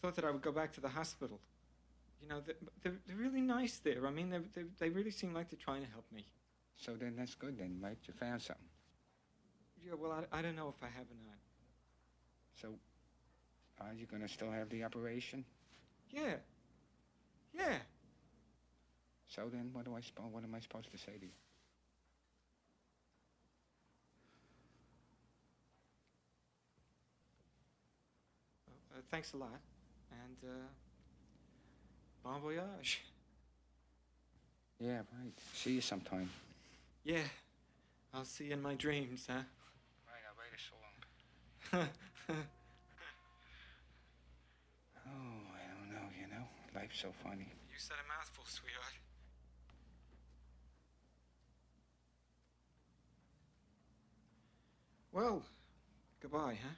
[0.00, 1.40] thought that I would go back to the hospital.
[2.22, 4.06] You know, they're, they're, really nice there.
[4.06, 6.24] I mean, they they they really seem like they're trying to help me.
[6.76, 7.98] So then that's good then, right?
[8.06, 8.64] You found something.
[9.84, 9.92] Yeah.
[9.94, 11.38] Well, I, I don't know if I have or not.
[12.60, 12.68] So
[13.80, 15.44] are you gonna still have the operation?
[16.10, 16.36] Yeah.
[17.52, 17.76] Yeah.
[19.28, 21.32] So then what do I what am I supposed to say to you?
[28.93, 29.60] Uh, thanks a lot,
[30.10, 30.66] and uh,
[32.22, 33.02] bon voyage.
[34.80, 35.32] Yeah, right.
[35.54, 36.30] See you sometime.
[37.04, 37.22] Yeah.
[38.12, 39.34] I'll see you in my dreams, huh?
[40.06, 41.88] Right, I'll write a song.
[45.06, 45.10] Oh,
[45.52, 46.44] I don't know, you know?
[46.74, 47.46] Life's so funny.
[47.70, 48.94] You said a mouthful, sweetheart.
[55.12, 55.42] Well,
[56.20, 56.74] goodbye, huh?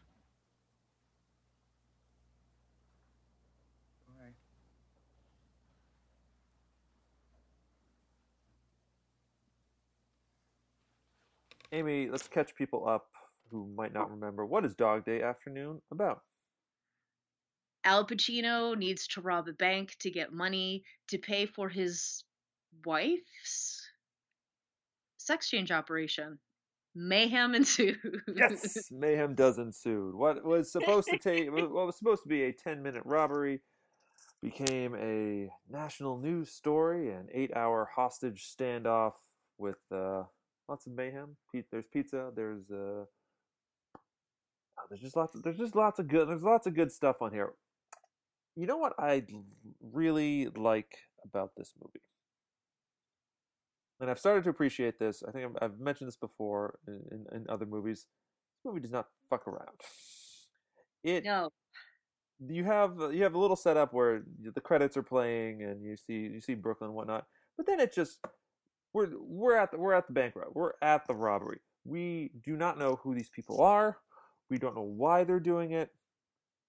[11.73, 13.07] Amy, let's catch people up
[13.51, 14.45] who might not remember.
[14.45, 16.21] What is Dog Day Afternoon about?
[17.85, 22.25] Al Pacino needs to rob a bank to get money to pay for his
[22.85, 23.81] wife's
[25.19, 26.39] sex change operation.
[26.95, 27.97] Mayhem ensues.
[28.35, 30.13] Yes, mayhem does ensue.
[30.17, 33.61] What was supposed to take, what was supposed to be a ten-minute robbery,
[34.43, 39.13] became a national news story, an eight-hour hostage standoff
[39.59, 40.25] with uh,
[40.69, 41.37] lots of mayhem.
[41.71, 42.31] There's pizza.
[42.35, 45.35] There's uh, oh, there's just lots.
[45.35, 46.29] Of, there's just lots of good.
[46.29, 47.53] There's lots of good stuff on here.
[48.57, 49.25] You know what I
[49.81, 52.01] really like about this movie?
[54.01, 55.23] and I've started to appreciate this.
[55.27, 58.07] I think I've, I've mentioned this before in, in, in other movies.
[58.57, 59.81] This movie does not fuck around.
[61.03, 61.51] It no.
[62.49, 64.23] you have you have a little setup where
[64.55, 67.27] the credits are playing and you see you see Brooklyn and whatnot,
[67.57, 68.19] but then it just
[68.93, 71.59] we're we're at the we're at the bank rob we're at the robbery.
[71.85, 73.99] We do not know who these people are.
[74.51, 75.91] We don't know why they're doing it.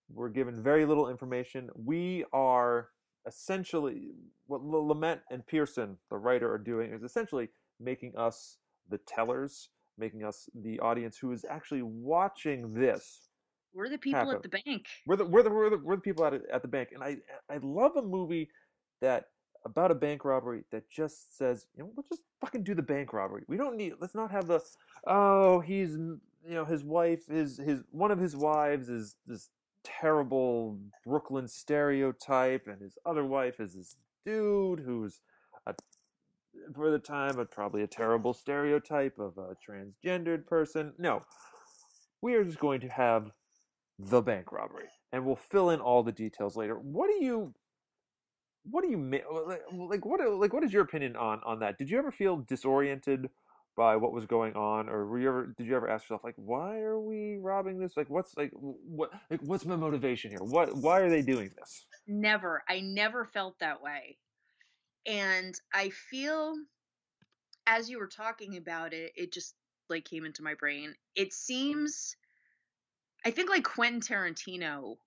[0.10, 1.70] We're given very little information.
[1.76, 2.90] We are
[3.28, 4.12] essentially
[4.46, 7.50] what Lumet and Pierson, the writer, are doing is essentially
[7.80, 8.58] making us
[8.90, 13.30] the tellers, making us the audience who is actually watching this
[13.74, 14.36] We're the people happen.
[14.36, 14.86] at the bank.
[15.06, 17.18] we're the we're the we're the, we're the people at at the bank, and I
[17.50, 18.50] I love a movie
[19.02, 19.26] that
[19.68, 23.14] about a bank robbery that just says you know let's just fucking do the bank
[23.14, 23.44] robbery.
[23.48, 24.62] We don't need let's not have the
[25.06, 26.20] oh he's you
[26.56, 29.50] know his wife his his one of his wives is this
[29.88, 35.22] terrible Brooklyn stereotype, and his other wife is this dude who's
[35.66, 35.74] a
[36.74, 40.94] for the time a, probably a terrible stereotype of a transgendered person.
[40.98, 41.22] No,
[42.22, 43.32] we are just going to have
[44.00, 46.76] the bank robbery, and we'll fill in all the details later.
[46.76, 47.54] What do you,
[48.70, 48.98] what do you
[49.90, 51.78] like, What like what is your opinion on on that?
[51.78, 53.30] Did you ever feel disoriented
[53.78, 56.34] by what was going on, or were you ever did you ever ask yourself like,
[56.36, 57.96] why are we robbing this?
[57.96, 60.42] Like, what's like what like what's my motivation here?
[60.42, 61.86] What why are they doing this?
[62.08, 62.64] Never.
[62.68, 64.18] I never felt that way.
[65.06, 66.56] And I feel
[67.68, 69.54] as you were talking about it, it just
[69.90, 70.96] like came into my brain.
[71.16, 72.16] It seems
[73.26, 74.98] I think like Quentin Tarantino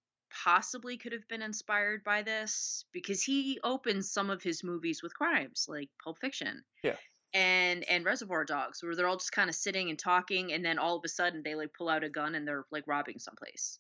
[0.44, 5.14] possibly could have been inspired by this because he opens some of his movies with
[5.14, 6.62] crimes like Pulp Fiction.
[6.82, 6.96] Yeah.
[7.32, 10.78] And and Reservoir Dogs where they're all just kind of sitting and talking and then
[10.78, 13.78] all of a sudden they like pull out a gun and they're like robbing someplace.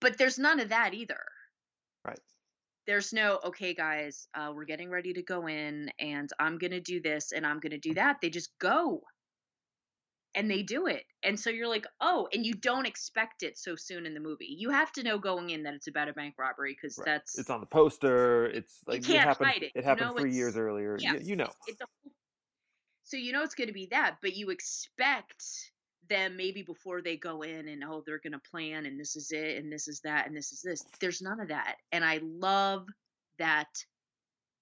[0.00, 1.20] But there's none of that either.
[2.06, 2.20] Right.
[2.86, 6.80] There's no, okay, guys, uh, we're getting ready to go in and I'm going to
[6.80, 8.16] do this and I'm going to do that.
[8.22, 9.02] They just go
[10.34, 11.04] and they do it.
[11.22, 14.54] And so you're like, oh, and you don't expect it so soon in the movie.
[14.58, 17.06] You have to know going in that it's about a bank robbery because Right.
[17.06, 18.46] that's It's on the poster.
[18.46, 19.48] It's like can't happened.
[19.50, 20.96] hide it, you happened know, three years earlier.
[21.00, 21.14] yeah.
[21.14, 21.48] You, you know.
[21.66, 21.86] it's a
[23.04, 25.42] so you know it's going to be that but you expect
[26.10, 29.30] them maybe before they go in and oh they're going to plan and this is
[29.30, 32.20] it and this is that and this is this there's none of that and i
[32.22, 32.86] love
[33.38, 33.68] that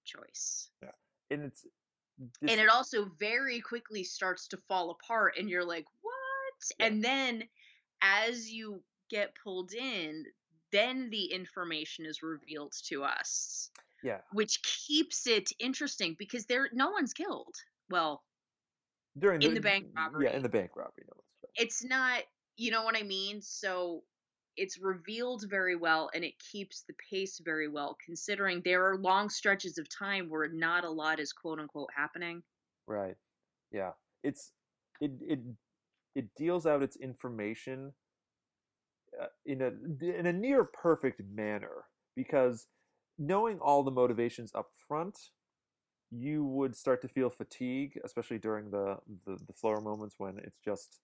[0.04, 0.90] choice Yeah,
[1.30, 1.66] And it's.
[2.18, 6.86] This, and it also very quickly starts to fall apart and you're like what Yeah.
[6.86, 7.44] and then
[8.02, 10.24] as you get pulled in
[10.72, 13.70] then the information is revealed to us
[14.02, 14.18] yeah.
[14.32, 17.54] which keeps it interesting because there no one's killed
[17.90, 18.22] well
[19.18, 20.26] During in the bank robbery.
[20.26, 21.04] Yeah, in the bank robbery.
[21.08, 21.64] No, it's right.
[21.66, 22.22] it's not
[22.56, 24.02] you know what i mean so
[24.56, 29.28] it's revealed very well and it keeps the pace very well considering there are long
[29.28, 32.42] stretches of time where not a lot is quote unquote happening
[32.86, 33.16] Right.
[33.72, 33.92] Yeah.
[34.22, 34.52] It's
[35.00, 35.40] it it
[36.14, 37.92] it deals out its information
[39.20, 42.66] uh, in a in a near perfect manner because
[43.18, 45.16] knowing all the motivations up front
[46.10, 50.60] you would start to feel fatigue especially during the the, the slower moments when it's
[50.64, 51.00] just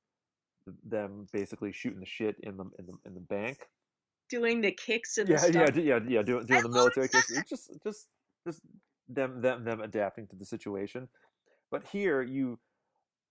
[0.85, 3.68] them basically shooting the shit in the in the in the bank
[4.33, 7.31] doing the kicks and yeah, the yeah, yeah, yeah, doing, doing I the military kicks.
[7.31, 8.09] It's just, just,
[8.46, 8.62] just
[9.07, 11.09] them, them, them adapting to the situation.
[11.70, 12.59] But here, you,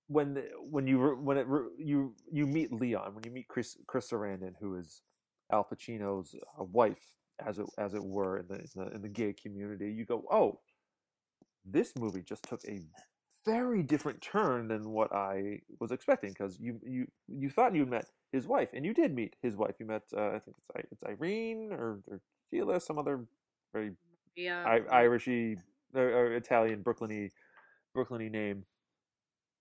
[0.07, 1.47] when, the, when you, when it,
[1.79, 5.01] you, you meet Leon, when you meet Chris, Chris Sarandon, who is
[5.51, 7.01] Al Pacino's uh, wife,
[7.43, 10.23] as it, as it were, in the, in the, in the gay community, you go,
[10.31, 10.59] oh,
[11.65, 12.79] this movie just took a
[13.45, 18.05] very different turn than what I was expecting because you you you thought you met
[18.31, 19.75] his wife and you did meet his wife.
[19.79, 23.25] You met uh, I think it's it's Irene or, or Sheila, some other
[23.73, 23.91] very
[24.35, 25.57] yeah I, Irishy
[25.95, 27.29] or, or Italian Brooklyny
[27.95, 28.63] Brooklyny name.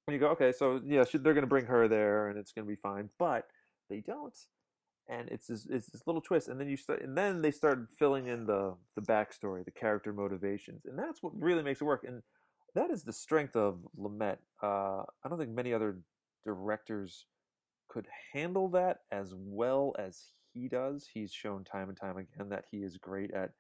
[0.07, 2.53] And you go, okay, so yeah, she, they're going to bring her there and it's
[2.53, 3.47] going to be fine, but
[3.89, 4.37] they don't.
[5.09, 7.89] And it's this, it's this little twist, and then you start, and then they start
[7.99, 12.05] filling in the the backstory, the character motivations, and that's what really makes it work.
[12.07, 12.23] And
[12.75, 14.39] that is the strength of Lumet.
[14.63, 15.99] Uh, I don't think many other
[16.45, 17.27] directors
[17.89, 21.09] could handle that as well as he does.
[21.13, 23.51] He's shown time and time again that he is great at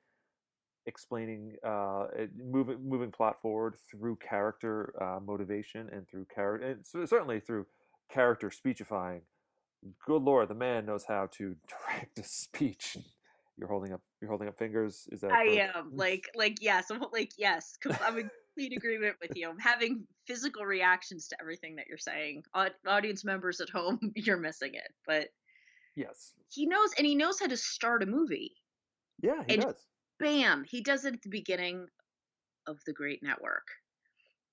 [0.86, 7.40] explaining, uh, moving moving plot forward through character uh, motivation and through character, and certainly
[7.40, 7.66] through
[8.10, 9.22] character speechifying.
[10.06, 11.56] Good lord, the man knows how to
[11.88, 12.96] direct a speech.
[13.56, 14.00] You're holding up.
[14.20, 15.06] You're holding up fingers.
[15.12, 15.32] Is that?
[15.32, 17.76] I am like like yes, I'm like yes.
[18.04, 19.48] I'm complete agreement with you.
[19.48, 22.42] I'm having physical reactions to everything that you're saying.
[22.86, 25.28] Audience members at home, you're missing it, but
[25.96, 26.32] Yes.
[26.50, 28.52] he knows and he knows how to start a movie.
[29.22, 29.86] Yeah, he And- does.
[30.18, 31.86] Bam, he does it at the beginning
[32.66, 33.66] of the Great Network,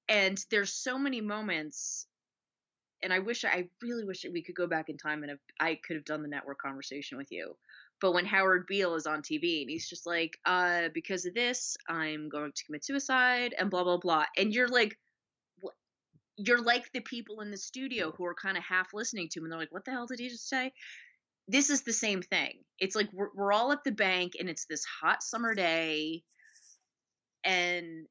[0.07, 2.07] and there's so many moments.
[3.03, 5.39] And I wish I really wish that we could go back in time and have,
[5.59, 7.57] I could have done the network conversation with you.
[8.01, 11.77] But when Howard Beale is on TV and he's just like, uh, because of this,
[11.89, 14.25] I'm going to commit suicide and blah, blah, blah.
[14.37, 14.97] And you're like?
[16.39, 19.45] You're like the people in the studio who are kind of half listening to him
[19.45, 20.71] and they're like, what the hell did he just say?
[21.47, 22.59] This is the same thing.
[22.77, 26.21] It's like we're, we're all at the bank and it's this hot summer day
[27.43, 28.05] and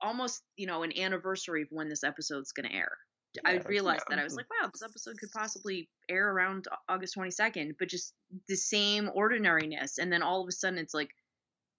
[0.00, 2.96] almost, you know, an anniversary of when this episode's going to air.
[3.44, 6.66] I Yeah, realized yeah, that I was like, wow, this episode could possibly air around
[6.70, 8.14] Au- August 22nd, but just
[8.48, 9.98] the same ordinariness.
[9.98, 11.14] And then all of a sudden it's like,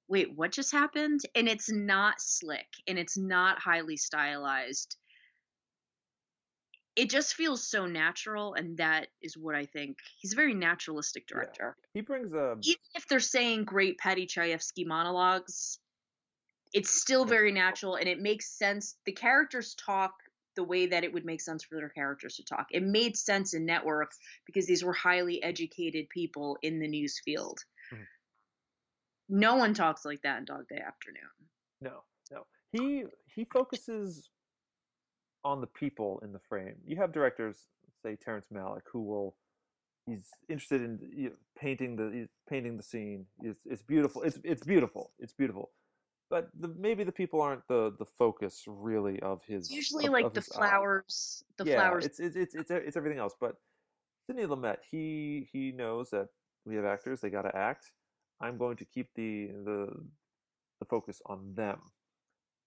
[0.09, 1.21] wait, what just happened?
[1.35, 4.97] And it's not slick and it's not highly stylized.
[6.95, 8.53] It just feels so natural.
[8.53, 9.97] And that is what I think.
[10.17, 11.53] He's a very naturalistic Yeah.
[11.53, 11.77] director.
[11.93, 15.79] He brings a Even if they're saying great Paddy Chayefsky monologues,
[16.73, 18.97] it's still very natural and it makes sense.
[19.05, 20.15] The characters talk
[20.59, 22.67] the way that it would make sense for their characters to talk.
[22.71, 24.11] It made sense in Network
[24.45, 27.63] because these were highly educated people in the news field.
[27.89, 28.05] Mhm.
[29.29, 31.29] No one talks like that in Dog Day Afternoon.
[31.79, 32.45] No, no.
[32.73, 34.29] He he focuses
[35.45, 36.75] on the people in the frame.
[36.85, 37.69] You have directors,
[38.03, 39.37] say Terrence Malick, who will
[40.05, 43.27] he's interested in you know, painting the painting the scene.
[43.41, 44.23] It's it's beautiful.
[44.23, 45.13] It's it's beautiful.
[45.19, 45.71] It's beautiful.
[46.29, 49.71] But the, maybe the people aren't the the focus really of his.
[49.71, 52.05] Usually of- like of the flowers, the yeah, flowers.
[52.05, 53.33] It's it's it's it's it's everything else.
[53.39, 53.55] But
[54.27, 56.27] Sidney Lumet, he he knows that
[56.65, 57.21] we have actors.
[57.21, 57.91] They got to act.
[58.41, 59.87] I'm going to keep the the
[60.79, 61.79] the focus on them.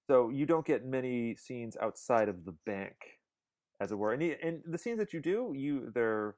[0.09, 2.97] So you don't get many scenes outside of the bank,
[3.81, 4.13] as it were.
[4.13, 6.35] And he, and the scenes that you do, you they're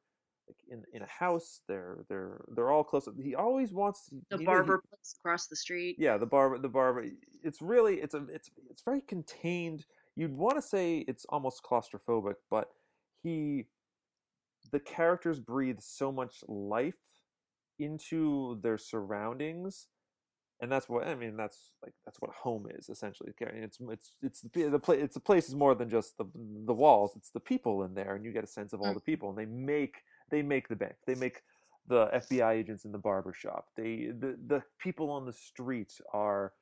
[0.48, 1.60] like in in a house.
[1.68, 3.08] They're they're they're all close.
[3.22, 5.96] He always wants to, The he- he- barber place across the street.
[5.98, 6.58] yeah, the barber.
[6.58, 7.06] The barber.
[7.42, 9.86] It's really it's a it's it's very contained.
[10.16, 12.68] You'd want to say it's almost claustrophobic, but
[13.24, 13.66] he,
[14.70, 17.00] the characters breathe so much life
[17.80, 19.88] into their surroundings,
[20.60, 21.36] and that's what I mean.
[21.36, 23.32] That's like that's what home is essentially.
[23.40, 25.02] It's it's it's the the place.
[25.02, 26.26] It's the place is more than just the
[26.66, 27.12] the walls.
[27.16, 28.94] It's the people in there, and you get a sense of all mm.
[28.94, 29.96] the people, and they make
[30.30, 30.94] they make the bank.
[31.06, 31.42] They make
[31.86, 33.68] the FBI agents in the barber shop.
[33.76, 36.52] They the the people on the streets are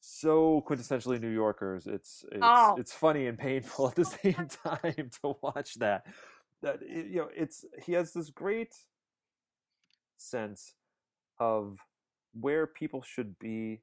[0.00, 1.86] so quintessentially New Yorkers.
[1.86, 2.76] It's it's Oh.
[2.78, 6.06] it's funny and painful at the same time to watch that.
[6.62, 8.74] That you know, it's he has this great
[10.16, 10.74] sense
[11.38, 11.78] of
[12.38, 13.80] where people should be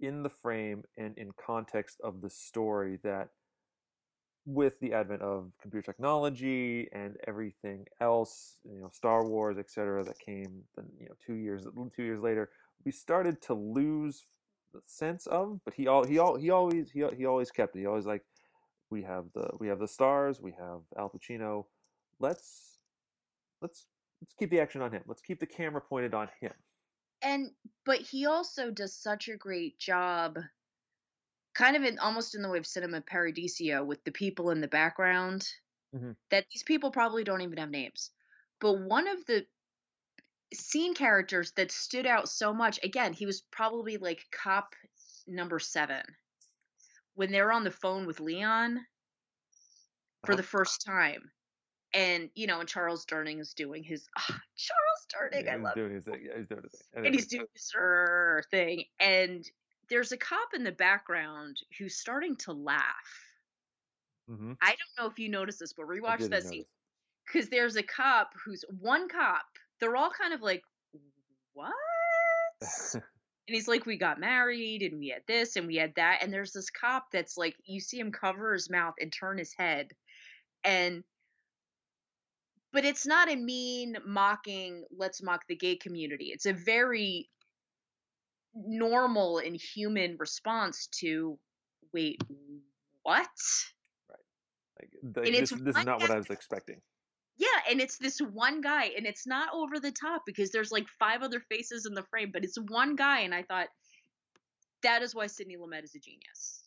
[0.00, 3.28] in the frame and in context of the story that
[4.46, 10.18] with the advent of computer technology and everything else, you know, Star Wars, etc., that
[10.18, 11.66] came, then you know, two years
[11.96, 12.50] two years later,
[12.84, 14.24] we started to lose
[14.72, 15.60] the sense of.
[15.64, 17.80] But he all he all he always he he always kept it.
[17.80, 18.24] He always like,
[18.90, 21.66] we have the we have the stars, we have Al Pacino.
[22.20, 22.78] Let's
[23.62, 23.86] let's
[24.22, 25.02] let's keep the action on him.
[25.06, 26.52] Let's keep the camera pointed on him.
[27.22, 27.50] and
[27.86, 30.38] but he also does such a great job
[31.54, 34.68] kind of in almost in the way of cinema paradiso with the people in the
[34.68, 35.48] background
[35.92, 36.14] Mhm.
[36.30, 38.10] that these people probably don't even have names
[38.60, 39.46] but one of the
[40.54, 44.74] scene characters that stood out so much again he was probably like cop
[45.26, 46.02] number seven
[47.14, 48.86] when they're on the phone with leon
[50.24, 50.36] for Uh-huh.
[50.36, 51.30] the first time
[51.94, 54.08] and you know and charles durning is doing his
[54.56, 56.24] charles durning Yeah, i love doing his thing.
[56.24, 57.06] Yeah, he's doing his thing.
[57.06, 57.72] and he's doing his
[58.50, 59.44] thing, and
[59.94, 62.82] there's a cop in the background who's starting to laugh.
[64.28, 66.64] hmm I don't know if you noticed this, but rewatch that scene
[67.24, 69.44] because there's a cop who's one cop.
[69.78, 70.64] They're all kind of like,
[71.52, 71.72] what?
[72.94, 73.02] and
[73.46, 76.18] he's like, we got married and we had this and we had that.
[76.22, 79.54] And there's this cop that's like, you see him cover his mouth and turn his
[79.56, 79.92] head.
[80.64, 81.04] And,
[82.72, 86.32] but it's not a mean mocking, let's mock the gay community.
[86.32, 87.28] It's a very
[88.54, 91.38] normal and human response to,
[91.92, 92.22] wait,
[93.02, 93.26] what?
[94.80, 96.80] Like, like, And this, this is not what I was expecting.
[97.36, 100.86] Yeah, and it's this one guy, and it's not over the top because there's like
[101.00, 103.68] five other faces in the frame, but it's one guy, and I thought
[104.84, 106.62] that is why Sidney Lumet is a genius.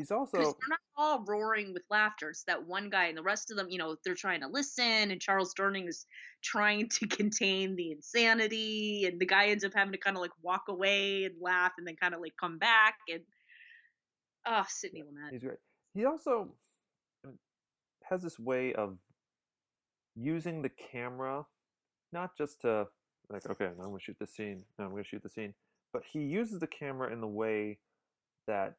[0.00, 2.30] He's also they're not all roaring with laughter.
[2.30, 5.10] It's that one guy, and the rest of them, you know, they're trying to listen,
[5.10, 6.06] and Charles Durning is
[6.42, 10.30] trying to contain the insanity, and the guy ends up having to kind of like
[10.40, 13.20] walk away and laugh, and then kind of like come back, and
[14.46, 15.32] oh, Sidney Lumet.
[15.32, 15.58] he's great.
[15.92, 16.48] He also
[18.04, 18.96] has this way of
[20.16, 21.44] using the camera,
[22.10, 22.86] not just to
[23.28, 24.64] like, okay, now I'm gonna shoot the scene.
[24.78, 25.52] Now I'm gonna shoot the scene,
[25.92, 27.80] but he uses the camera in the way
[28.46, 28.76] that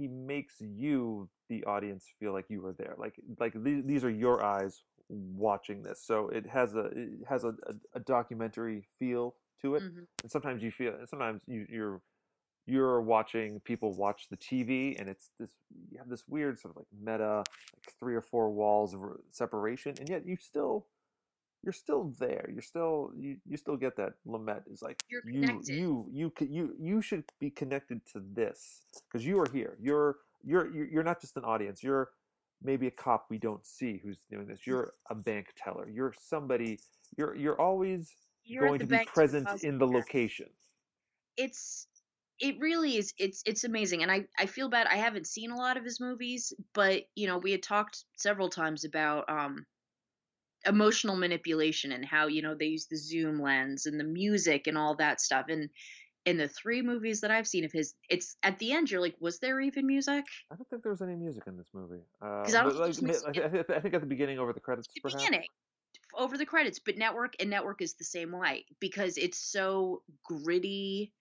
[0.00, 2.94] he makes you, the audience, feel like you are there.
[2.96, 6.02] Like, like these, these are your eyes watching this.
[6.02, 9.82] So it has a it has a, a, a documentary feel to it.
[9.82, 10.06] Mhm.
[10.22, 12.00] and sometimes you feel sometimes you, you're
[12.66, 15.50] you're watching people watch the TV and it's this
[15.90, 19.00] you have this weird sort of like meta like three or four walls of
[19.32, 20.86] separation and yet you still
[21.62, 25.60] you're still there you're still you, you still get that Lumet is like You're you
[25.66, 29.76] you you you you should be connected to this because you are here.
[29.80, 32.10] You're you're you're not just an audience you're
[32.62, 36.78] maybe a cop we don't see who's doing this you're a bank teller you're somebody
[37.16, 38.10] you're you're always
[38.44, 40.46] You're going to be present deposit in the location.
[41.36, 41.86] It's
[42.38, 45.56] it really is it's it's amazing and i i feel bad i haven't seen a
[45.56, 49.66] lot of his movies but you know we had talked several times about um
[50.66, 54.76] emotional manipulation and how you know they use the zoom lens and the music and
[54.76, 55.70] all that stuff and
[56.26, 59.16] in the three movies that i've seen of his it's at the end you're like
[59.20, 62.02] was there even music I don't think there was any music in this movie.
[62.20, 65.24] Uh, I like, I, I think at the beginning, over the credits, the perhaps.
[65.24, 65.46] beginning
[66.14, 71.12] over the credits but network and network is the same way because it's so gritty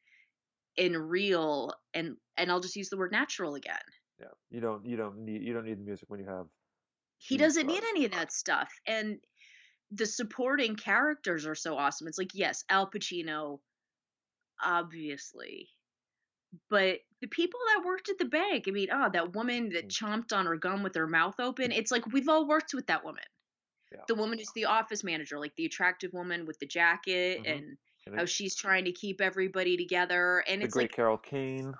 [0.77, 3.79] and real and and i'll just use the word natural again
[4.19, 6.47] Yeah, you don't you don't need you don't need the music when you have.
[7.19, 9.17] He doesn't need any of that stuff and
[9.91, 13.59] the supporting characters are so awesome it's like yes al pacino
[14.63, 15.69] obviously
[16.69, 19.91] but the people that worked at the bank i mean oh that woman that Mm.
[19.91, 23.03] chomped on her gum with her mouth open it's like we've all worked with that
[23.03, 23.23] woman
[23.91, 23.99] Yeah.
[24.07, 27.51] the woman who's the office manager like the attractive woman with the jacket Mhm.
[27.51, 31.17] and and how she's trying to keep everybody together and the it's great like Carol
[31.17, 31.73] Kane.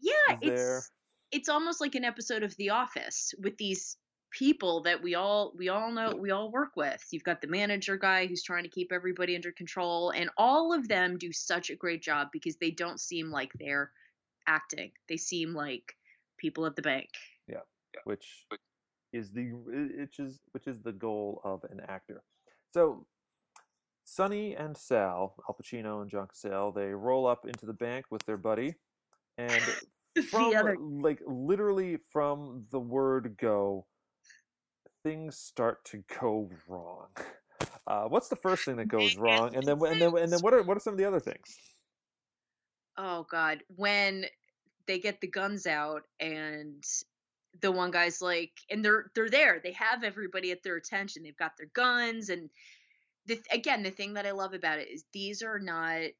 [0.00, 0.78] yeah is there.
[0.78, 0.90] it's
[1.30, 3.96] it's almost like an episode of the office with these
[4.34, 7.02] people that we all we all know we all work with.
[7.10, 10.88] You've got the manager guy who's trying to keep everybody under control and all of
[10.88, 13.92] them do such a great job because they don't seem like they're
[14.46, 14.90] acting.
[15.08, 15.94] They seem like
[16.38, 17.08] people at the bank.
[17.48, 17.60] Yeah.
[18.04, 18.26] Which
[19.12, 22.22] is the which is which is the goal of an actor.
[22.72, 23.06] So
[24.04, 28.24] Sonny and Sal, Al Pacino and John Cazale, they roll up into the bank with
[28.26, 28.74] their buddy,
[29.38, 29.62] and
[30.28, 33.86] from like literally from the word go,
[35.04, 37.08] things start to go wrong.
[37.86, 40.54] Uh, what's the first thing that goes wrong, and then and then and then what
[40.54, 41.56] are what are some of the other things?
[42.96, 43.62] oh god.
[43.76, 44.26] When
[44.86, 46.84] they get the guns out and
[47.60, 49.60] the one guy's like and they're they're there.
[49.62, 51.22] They have everybody at their attention.
[51.22, 52.50] They've got their guns and
[53.26, 56.10] the, again the thing that i love about it is these are not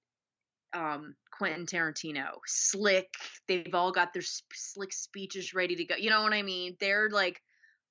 [0.72, 2.39] um quentin tarantino.
[2.47, 3.12] Slick.
[3.49, 5.97] They've all got their sp- slick speeches ready to go.
[5.97, 6.76] You know what i mean?
[6.80, 7.43] They're like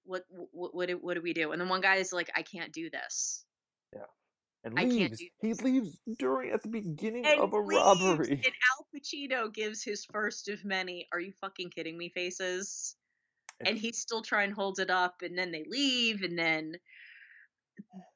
[0.06, 2.42] what what what do, what do we do and then one guy is like i
[2.42, 3.46] can't do this
[3.94, 4.02] Yeah.
[4.66, 5.24] And I can't leaves.
[5.42, 8.32] He leaves during at the beginning and of a leaves, robbery.
[8.32, 12.96] and al pacino gives his first of many are you fucking kidding me faces
[13.66, 16.74] and he's still trying to hold it up and then they leave and then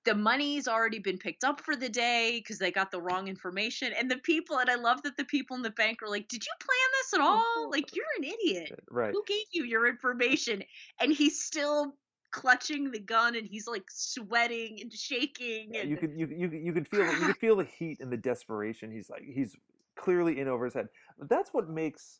[0.05, 3.93] the money's already been picked up for the day because they got the wrong information
[3.93, 6.43] and the people and i love that the people in the bank are like did
[6.43, 9.11] you plan this at all like you're an idiot uh, right.
[9.11, 10.63] who gave you your information
[10.99, 11.93] and he's still
[12.31, 16.49] clutching the gun and he's like sweating and shaking Yeah, and you could you you
[16.51, 18.91] you could feel you could feel the heat and the desperation.
[18.91, 19.55] He's like he's
[19.97, 20.87] clearly in over his head.
[21.19, 22.19] That's what makes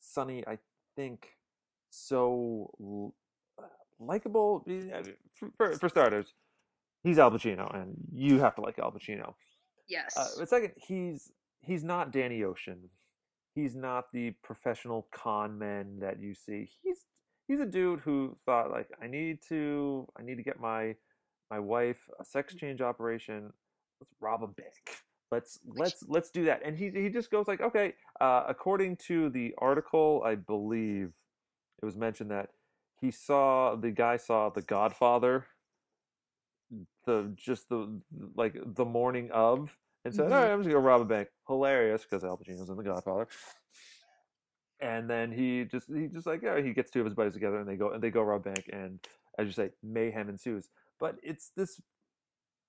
[0.00, 0.58] Sonny, I
[0.96, 1.28] think,
[1.90, 2.70] so
[3.58, 3.66] uh,
[3.98, 4.64] likable.
[5.34, 6.32] For, for, for starters,
[7.04, 9.34] he's Al Pacino, and you have to like Al Pacino.
[9.88, 11.30] yes Uh, but second, he's
[11.60, 12.90] he's not Danny Ocean.
[13.54, 16.68] He's not the professional con man that you see.
[16.82, 17.06] He's
[17.46, 20.96] he's a dude who thought like I need to I need to get my
[21.50, 23.52] my wife a sex change operation.
[24.00, 25.04] Let's rob a bank.
[25.30, 26.62] Let's let's let's do that.
[26.64, 27.94] And he he just goes like, okay.
[28.20, 31.12] Uh, according to the article, I believe
[31.82, 32.50] it was mentioned that
[33.00, 35.46] he saw the guy saw The Godfather.
[37.06, 38.00] The just the
[38.34, 40.32] like the morning of and said, Mhm.
[40.32, 43.28] "All right, I'm just gonna rob a bank." Hilarious because Al Pacino's in The Godfather.
[44.80, 47.58] And then he just he just like yeah he gets two of his buddies together
[47.58, 49.06] and they go and they go rob a bank and
[49.38, 50.68] as you say mayhem ensues.
[50.98, 51.80] But it's this,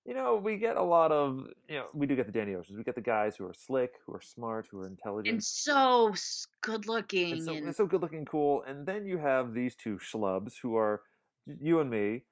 [0.06, 2.78] you know, we get a lot of you know we do get the Danny Oceans.
[2.78, 6.14] We get the guys who are slick, who are smart, who are intelligent, and so
[6.62, 8.64] good looking and so, and and so good looking, cool.
[8.64, 11.02] And then you have these two schlubs who are
[11.48, 12.24] you and me.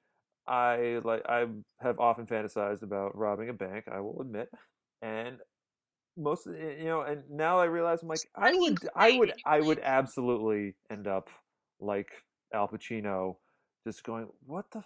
[0.46, 1.46] I like I
[1.80, 3.86] have often fantasized about robbing a bank.
[3.90, 4.50] I will admit,
[5.02, 5.38] and
[6.16, 9.60] most eh, you know, and now I realize I'm like I would I would I
[9.60, 11.28] would absolutely end up
[11.80, 12.08] like
[12.52, 13.36] Al Pacino,
[13.86, 14.82] just going, what the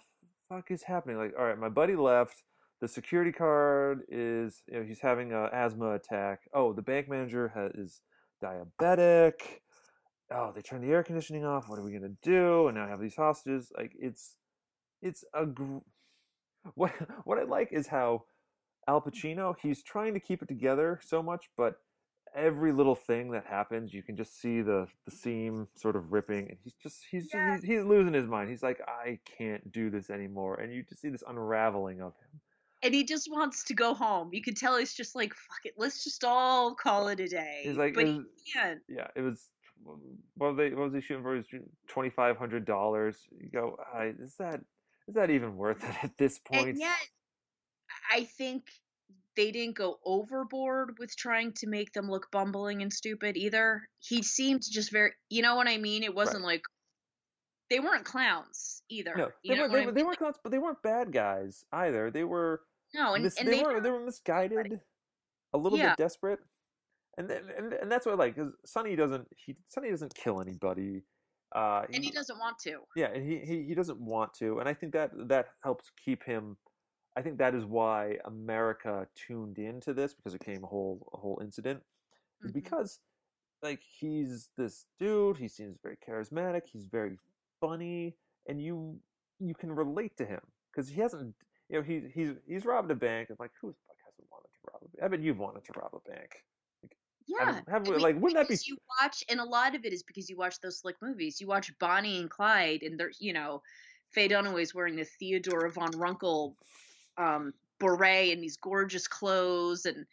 [0.49, 1.17] fuck is happening?
[1.17, 2.43] Like, all right, my buddy left.
[2.81, 6.41] The security card is, you know, he's having a asthma attack.
[6.53, 8.01] Oh, the bank manager ha- is
[8.41, 9.33] diabetic.
[10.31, 11.67] Oh, they turned the air conditioning off.
[11.67, 12.67] What are we gonna do?
[12.67, 13.71] And now I have these hostages.
[13.77, 14.35] Like, it's,
[15.01, 15.45] it's a.
[15.45, 15.77] Gr-
[16.75, 16.91] what
[17.23, 18.23] what I like is how
[18.87, 21.75] Al Pacino he's trying to keep it together so much, but
[22.35, 26.49] every little thing that happens, you can just see the the seam sort of ripping,
[26.49, 27.55] and he's just he's Yeah.
[27.55, 28.49] he's, he's losing his mind.
[28.49, 32.41] He's like, I can't do this anymore, and you just see this unraveling of him.
[32.83, 34.29] and he just wants to go home.
[34.33, 37.61] You could tell he's just like, fuck it, let's just all call it a day.
[37.63, 38.79] He's like, but it he can't.
[38.89, 39.47] yeah, it was.
[40.35, 40.69] What was they?
[40.75, 41.31] What was he shooting for?
[41.35, 41.45] Was
[41.87, 43.15] twenty five hundred dollars.
[43.39, 43.77] You go,
[44.21, 44.59] is that
[45.09, 46.69] is that even worth it at this point?
[46.69, 46.95] And yet,
[48.11, 48.63] I think
[49.35, 53.81] they didn't go overboard with trying to make them look bumbling and stupid either.
[53.99, 56.03] He seemed just very, you know what I mean?
[56.03, 56.61] It wasn't like
[57.71, 59.13] they weren't clowns either.
[59.17, 59.71] no, they weren't.
[59.71, 59.95] They, I were- mean?
[59.95, 62.11] they weren't clowns, but they weren't bad guys either.
[62.11, 62.61] They were.
[62.93, 64.79] no, and, mis- and they, they, were were they were misguided,
[65.53, 65.89] a little Yeah.
[65.95, 66.39] bit desperate,
[67.17, 70.41] and then, and and that's what I like because Sonny doesn't he Sonny doesn't kill
[70.41, 71.03] anybody.
[71.55, 72.79] Uh, and he doesn't want to.
[72.95, 76.23] Yeah, and he, he he doesn't want to, and I think that that helps keep
[76.23, 76.57] him.
[77.17, 81.17] I think that is why America tuned into this because it came a whole a
[81.17, 81.81] whole incident,
[82.45, 82.53] Mhm.
[82.53, 82.99] because
[83.63, 85.37] like he's this dude.
[85.37, 86.61] He seems very charismatic.
[86.71, 87.17] He's very
[87.59, 88.15] funny,
[88.47, 88.99] and you
[89.39, 90.41] you can relate to him
[90.71, 91.33] because he hasn't.
[91.69, 94.49] You know, he's he's he's robbed a bank, and like who the fuck hasn't wanted
[94.53, 95.03] to rob a bank?
[95.03, 96.29] I bet you've wanted to rob a bank.
[97.29, 97.59] Yeah.
[97.67, 100.01] Haven't I mean, like, wouldn't that be you watch, and a lot of it is
[100.01, 101.39] because you watch those slick movies.
[101.39, 103.61] You watch Bonnie and Clyde, and they're, you know,
[104.11, 106.55] Faye Dunaway's wearing the Theadora Van Runkle
[107.17, 110.05] um, beret and these gorgeous clothes, and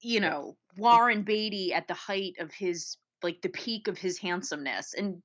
[0.00, 4.94] you know Warren Beatty at the height of his, like the peak of his handsomeness,
[4.94, 5.22] and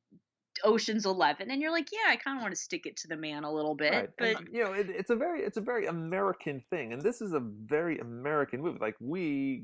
[0.65, 3.15] Ocean's Eleven, and you're like, yeah, I kind of want to stick it to the
[3.15, 4.09] man a little bit, right.
[4.17, 7.21] but and, you know, it, it's a very it's a very American thing, and this
[7.21, 8.79] is a very American movie.
[8.81, 9.63] Like we,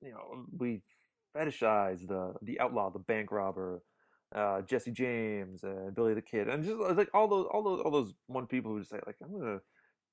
[0.00, 0.82] you know, we
[1.36, 3.82] fetishize the the outlaw, the bank robber,
[4.34, 7.90] uh, Jesse James, uh, Billy the Kid, and just like all those all those all
[7.90, 9.60] those one people who just say like, I'm gonna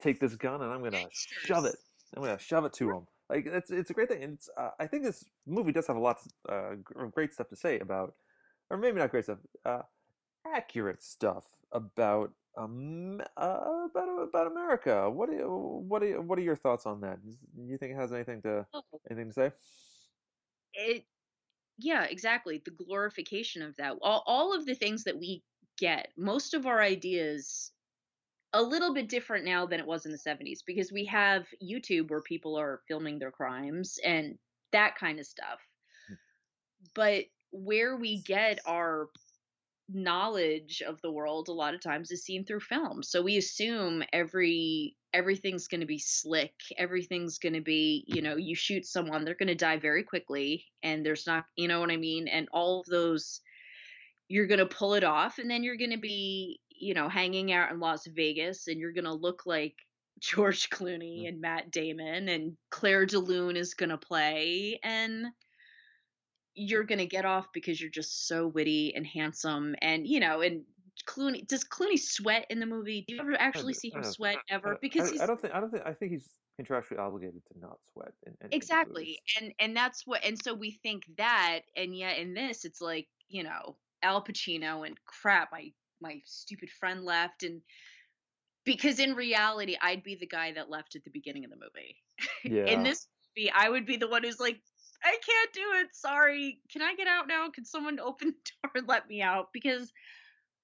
[0.01, 1.76] take this gun and I'm gonna shove it.
[2.15, 3.07] I'm gonna shove it to him.
[3.30, 5.97] Like it's it's a great thing, and it's uh, I think this movie does have
[5.97, 6.18] a lot
[6.49, 8.13] uh, of great stuff to say about,
[8.70, 9.82] or maybe not great stuff, uh,
[10.45, 15.09] accurate stuff about um uh, about about America.
[15.09, 15.47] What do you,
[15.88, 17.20] what do you, what are your thoughts on that?
[17.26, 19.51] Do you think it has anything to Oh, anything to say?
[20.78, 21.05] It
[21.78, 23.95] yeah exactly the glorification of that.
[24.01, 25.43] All, all of the things that we
[25.78, 27.71] get most of our ideas
[28.53, 32.09] a little bit different now than it was in the 70s because we have youtube
[32.09, 34.38] where people are filming their crimes and
[34.71, 35.59] that kind of stuff
[36.07, 36.15] hmm.
[36.95, 39.09] but where we get our
[39.89, 43.03] knowledge of the world a lot of times is seen through film.
[43.03, 48.36] So we assume every everything's going to be slick everything's going to be you know
[48.36, 51.91] you shoot someone they're going to die very quickly and there's not you know what
[51.91, 52.28] i mean?
[52.28, 53.41] And all of those
[54.28, 57.51] you're going to pull it off and then you're going to be you know hanging
[57.51, 59.76] out in las vegas and you're going to look like
[60.20, 61.30] george clooney mm.
[61.30, 65.26] and matt damon and Clair de Lune is going to play and
[66.55, 70.41] you're going to get off because you're just so witty and handsome and you know
[70.41, 70.63] and
[71.05, 73.03] Clooney does Clooney sweat in the movie?
[73.07, 74.77] Do you ever actually see him sweat ever?
[74.81, 76.29] Because I, I don't think I don't think I think he's
[76.59, 78.13] contractually obligated to not sweat.
[78.25, 82.33] In, his exactly and and that's what and so we think that and yet in
[82.33, 85.71] this it's like you know Al Pacino and crap my
[86.01, 87.61] my stupid friend left and
[88.65, 91.97] because in reality I'd be the guy that left at the beginning of the movie.
[92.43, 92.65] Yeah.
[92.65, 94.59] in this movie I would be the one who's like
[95.03, 95.87] I can't do it.
[95.93, 96.59] Sorry.
[96.71, 97.49] Can I get out now?
[97.49, 98.29] Can someone open
[98.63, 99.49] the door and let me out?
[99.53, 99.91] Because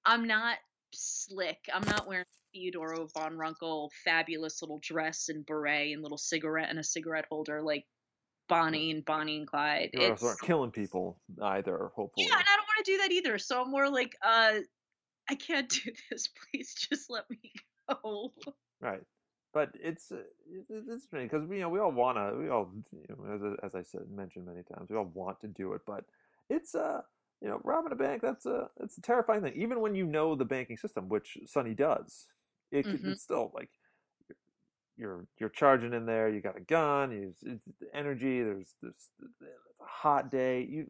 [0.06, 0.58] I'm not
[0.94, 1.60] slick.
[1.74, 2.26] I'm not wearing
[2.56, 7.62] Theadora Van Runkle fabulous little dress and beret and little cigarette and a cigarette holder
[7.62, 7.86] like
[8.50, 9.92] Bonnie and Bonnie and Clyde.
[9.94, 11.92] You It's aren't killing people either.
[11.96, 12.28] Hopefully.
[12.28, 13.38] yeah, and I don't want to do that either.
[13.40, 14.56] So I'm more like, uh,
[15.30, 16.28] I can't do this.
[16.52, 17.40] Please just let me
[17.90, 18.34] go.
[18.82, 19.02] Right.
[19.54, 20.18] But it's uh,
[20.52, 23.42] it's interesting because we you know we all wanna we all you know, as
[23.72, 26.06] as I said mentioned many times we all want to do it but
[26.50, 27.02] it's uh
[27.44, 30.34] you know robbing a bank that's a it's a terrifying thing even when you know
[30.34, 32.28] the banking system which Sonny does
[32.72, 33.12] it Mhm.
[33.12, 33.70] it's still like
[34.98, 39.10] you're you're charging in there you got a gun you it's the energy there's this
[39.82, 40.90] a hot day you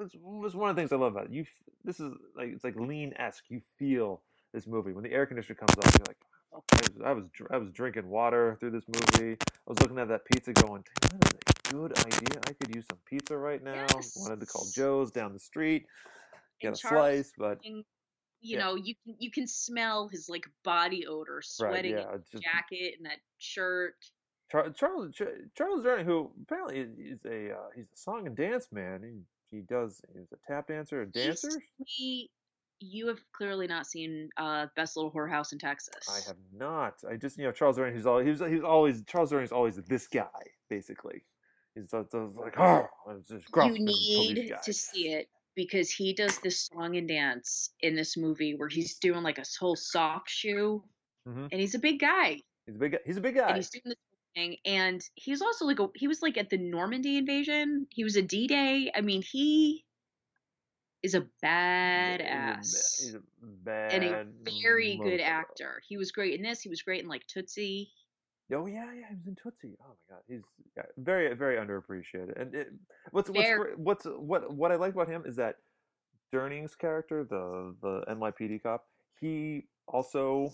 [0.00, 1.44] it's one of the things I love about it you
[1.84, 4.22] this is like it's like lean esque you feel
[4.52, 6.16] this movie when the air conditioner comes on you're like
[6.52, 9.36] I was, I was I was drinking water through this movie.
[9.42, 11.45] I was looking at that pizza, going, "Damn, that is a
[11.76, 12.40] good idea.
[12.48, 15.86] I could use some pizza right now." Wanted to call Joe's down the street,
[16.60, 17.84] get And a Charles slice, but And,
[18.40, 18.50] Yeah.
[18.52, 22.42] you know, you can you can smell his like body odor, sweating yeah, in just-
[22.42, 23.94] jacket and that shirt.
[24.50, 25.14] Char- Charles
[25.56, 29.02] Charles Durning, who apparently is- a uh, he's a song and dance man.
[29.02, 31.48] He he does he's a tap dancer, a dancer.
[31.84, 32.30] He,
[32.78, 36.06] you have clearly not seen uh, Best Little Whorehouse in Texas.
[36.08, 36.94] I have not.
[37.10, 37.94] I just you know Charles Durning.
[37.94, 40.28] He's always he's he's always Charles Durning is always this guy
[40.68, 41.24] basically.
[41.76, 46.68] He's like oh, it's just gruff you need to see it because he does this
[46.72, 50.82] song and dance in this movie where he's doing like a whole sock shoe,
[51.28, 51.48] Mhm.
[51.52, 52.98] and he's a big guy, He's a big guy.
[53.04, 53.48] He's a big guy.
[53.48, 53.96] and he's doing this
[54.34, 57.86] thing, and he's also like a he was like at the Normandy invasion.
[57.90, 58.90] He was a D Day.
[58.94, 59.84] I mean, he
[61.02, 65.82] is a badass He's a bad and a very good actor.
[65.86, 66.60] He was great in this.
[66.60, 67.90] He was great in like Tootsie.
[68.54, 69.76] Oh yeah, yeah, he was in Tootsie.
[69.82, 70.42] Oh my god, he's
[70.76, 72.40] yeah, very, very underappreciated.
[72.40, 72.68] And it,
[73.10, 75.56] what's what's what's what what I like about him is that
[76.32, 78.84] Durning's character, the the NYPD cop,
[79.20, 80.52] he also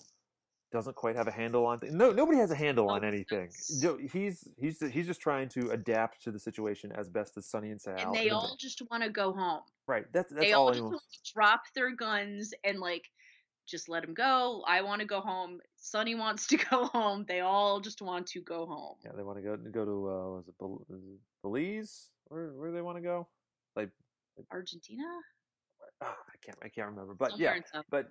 [0.73, 1.93] doesn't quite have a handle on things.
[1.93, 3.51] No, nobody has a handle oh, on Oh, anything.
[3.51, 3.85] yes.
[4.11, 7.81] He's he's he's just trying to adapt to the situation as best as Sonny and
[7.81, 7.99] Sal.
[7.99, 9.61] and they all just want to go home.
[9.87, 10.07] right.
[10.13, 10.69] That's that's they all.
[10.69, 13.11] all just want to drop their guns and like
[13.73, 14.63] just let them go.
[14.69, 15.59] I want to go home.
[15.77, 17.25] Sonny wants to go home.
[17.27, 18.97] They all just want to go home.
[19.05, 22.11] Yeah, they want to go go to uh, was it Bel- is it Belize?
[22.29, 23.27] Where where do they want to go?
[23.75, 23.91] Like
[24.53, 25.03] Argentina?
[26.03, 27.15] ah, I can't I can't remember.
[27.15, 28.09] But Somewhere yeah, but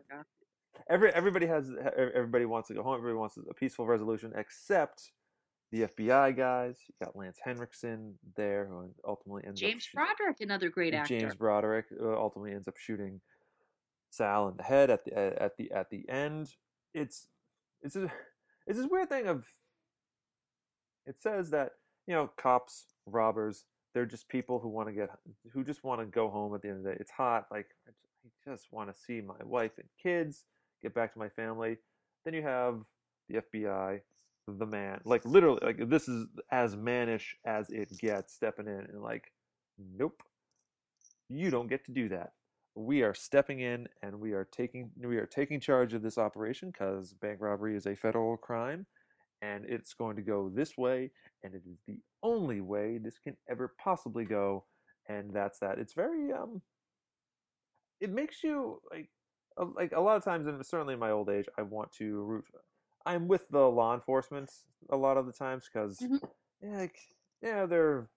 [0.89, 2.95] every everybody has everybody wants to go home.
[2.95, 5.11] Everybody wants a peaceful resolution, except
[5.71, 6.77] the FBI guys.
[6.87, 11.19] You got Lance Henriksen there, who ultimately ends James up Broderick, another great actor.
[11.19, 13.21] James Broderick uh, ultimately ends up shooting
[14.11, 16.53] Sal in the head at the at the at the end.
[16.93, 17.27] It's
[17.81, 18.03] it's a,
[18.67, 19.45] it's this weird thing of
[21.05, 21.71] it says that
[22.07, 25.09] you know cops, robbers, they're just people who want to get
[25.53, 26.97] who just want to go home at the end of the day.
[26.99, 27.47] It's hot.
[27.51, 30.45] Like I I just want to see my wife and kids,
[30.81, 31.77] get back to my family.
[32.23, 32.81] Then you have
[33.29, 34.01] the FBI,
[34.47, 39.01] the man, like literally, like this is as mannish as it gets, stepping in and
[39.01, 39.31] like,
[39.97, 40.21] nope,
[41.29, 42.33] you don't get to do that.
[42.75, 46.71] We are stepping in and we are taking we are taking charge of this operation
[46.71, 48.87] because bank robbery is a federal crime,
[49.41, 51.11] and it's going to go this way,
[51.43, 54.65] and it is the only way this can ever possibly go,
[55.09, 55.79] and that's that.
[55.79, 56.61] It's very um,
[57.99, 59.09] it makes you like
[59.75, 62.45] like a lot of times, and certainly in my old age, I want to root.
[63.05, 64.51] I'm with the law enforcement
[64.89, 66.19] a lot of the times because Mhm.
[66.61, 66.99] yeah, like,
[67.41, 68.09] yeah, they're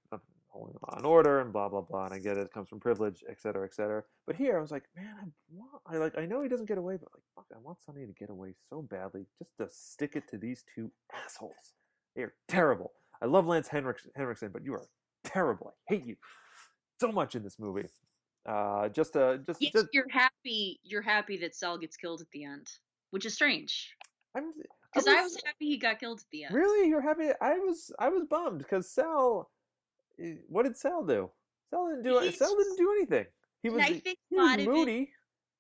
[0.54, 2.80] holding law and order and blah blah blah, and I get it, it comes from
[2.80, 4.02] privilege, et cetera, et cetera.
[4.26, 6.78] But here, I was like, man, I want, I like, I know he doesn't get
[6.78, 10.12] away, but like, fuck, I want Sonny to get away so badly, just to stick
[10.14, 11.74] it to these two assholes.
[12.14, 12.92] They are terrible.
[13.20, 14.86] I love Lance Henriksen, Henriksen but you are
[15.24, 15.74] terrible.
[15.90, 16.16] I hate you
[17.00, 17.88] so much in this movie.
[18.46, 20.80] Uh, just uh, just, Yes, just you're happy.
[20.84, 22.68] You're happy that Sal gets killed at the end,
[23.10, 23.90] which is strange
[24.36, 24.52] I'm
[24.92, 26.54] because I was happy he got killed at the end.
[26.54, 27.30] Really, you're happy?
[27.40, 29.50] I was I was bummed because Sal.
[30.22, 31.30] Eh, What did Sal do?
[31.70, 32.24] Sal didn't do it.
[32.26, 33.26] He's Sal didn't do anything.
[33.62, 35.10] He was I think he was of it- moody,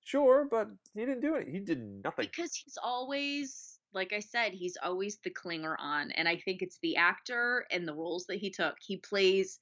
[0.04, 1.48] sure, but he didn't do it.
[1.48, 2.26] He did nothing.
[2.26, 6.78] because he's always like i said he's always the clinger on and i think it's
[6.82, 9.60] the actor and the roles that he took he plays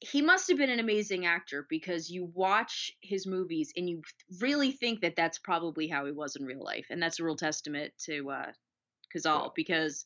[0.00, 4.02] he must have been an amazing actor because you watch his movies and you
[4.40, 7.36] really think that that's probably how he was in real life and that's a real
[7.36, 8.50] testament to uh
[9.16, 9.48] Cazale Yeah.
[9.56, 10.04] because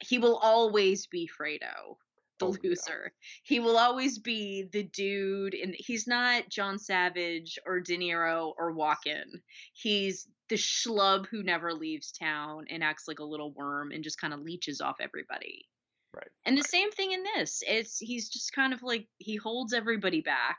[0.00, 1.96] he will always be Fredo
[2.38, 2.70] the Oh, yeah.
[2.70, 3.12] loser.
[3.44, 8.74] He will always be the dude, and he's not John Savage or De Niro or
[8.74, 9.24] Walken.
[9.72, 14.20] He's the schlub who never leaves town and acts like a little worm and just
[14.20, 15.66] kind of leeches off everybody.
[16.14, 16.28] Right.
[16.44, 17.62] And the same thing in this.
[17.66, 20.58] It's he's just kind of like he holds everybody back.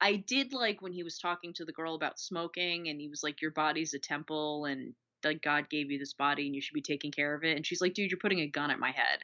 [0.00, 3.22] I did like when he was talking to the girl about smoking and he was
[3.22, 4.94] like, Your body's a temple and
[5.24, 7.56] like God gave you this body and you should be taking care of it.
[7.56, 9.20] And she's like, Dude, you're putting a gun at my head.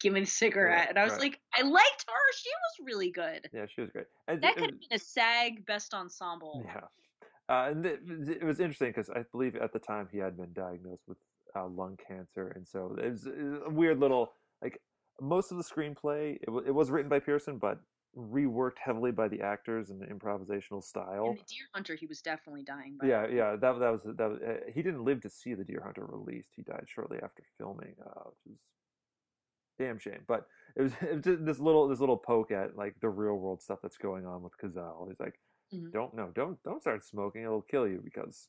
[0.00, 0.78] Give me the cigarette.
[0.80, 1.22] Right, and I was right.
[1.22, 2.32] like, I liked her.
[2.36, 3.48] She was really good.
[3.52, 4.06] Yeah, she was great.
[4.28, 6.62] And That could have been a SAG best ensemble.
[6.66, 6.80] Yeah.
[7.48, 8.00] Uh, and it,
[8.40, 11.18] it was interesting because I believe at the time he had been diagnosed with
[11.56, 14.32] uh, lung cancer, and so it was, it was a weird little
[14.62, 14.80] like
[15.20, 16.36] most of the screenplay.
[16.36, 17.78] It, w- it was written by Pierson, but
[18.16, 21.26] reworked heavily by the actors and the improvisational style.
[21.26, 22.96] In the Deer Hunter, he was definitely dying.
[22.98, 24.30] By Yeah, yeah, that that was that.
[24.30, 26.50] Was, uh, he didn't live to see the Deer Hunter released.
[26.56, 28.58] He died shortly after filming, uh, which is
[29.78, 30.20] damn shame.
[30.26, 30.46] But
[30.76, 33.62] it was, it was just this little this little poke at like the real world
[33.62, 35.08] stuff that's going on with Cazale.
[35.08, 35.38] He's like,
[35.72, 35.92] Mhm.
[35.92, 37.42] don't no, don't don't start smoking.
[37.42, 38.48] It'll kill you because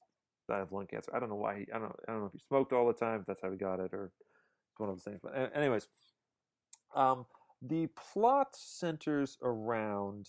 [0.50, 1.12] I have lung cancer.
[1.16, 1.60] I don't know why.
[1.60, 3.22] He, I don't I don't know if he smoked all the time.
[3.22, 4.12] If that's how he got it, or
[4.72, 5.20] it's one of those things.
[5.24, 5.88] But anyways,
[6.96, 7.26] um,
[7.62, 10.28] the plot centers around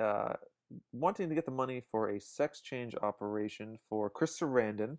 [0.00, 0.34] uh,
[0.92, 4.98] wanting to get the money for a sex change operation for Chris Sarandon,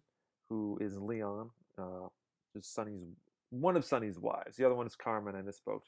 [0.50, 2.08] who is Leon, uh,
[2.56, 3.04] is Sonny's
[3.52, 4.58] one of Sonny's wives.
[4.58, 5.36] The other one is Carmen.
[5.36, 5.82] I misspoke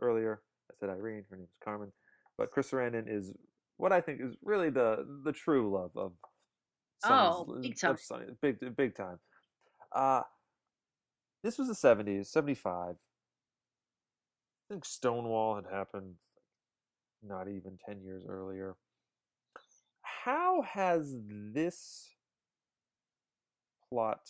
[0.00, 0.40] earlier.
[0.70, 1.24] I said Irene.
[1.30, 1.92] Her name is Carmen,
[2.36, 3.32] but Chris Sarandon is
[3.76, 6.12] what I think is really the the true love of
[7.04, 7.96] Oh, big time.
[7.98, 9.18] Sonny, big big time.
[9.94, 10.22] Uh
[11.42, 12.96] this was the seventies, seventy five.
[14.68, 16.14] I think Stonewall had happened
[17.22, 18.76] not even 10 years earlier.
[20.02, 21.16] How has
[21.54, 22.08] this
[23.88, 24.28] plot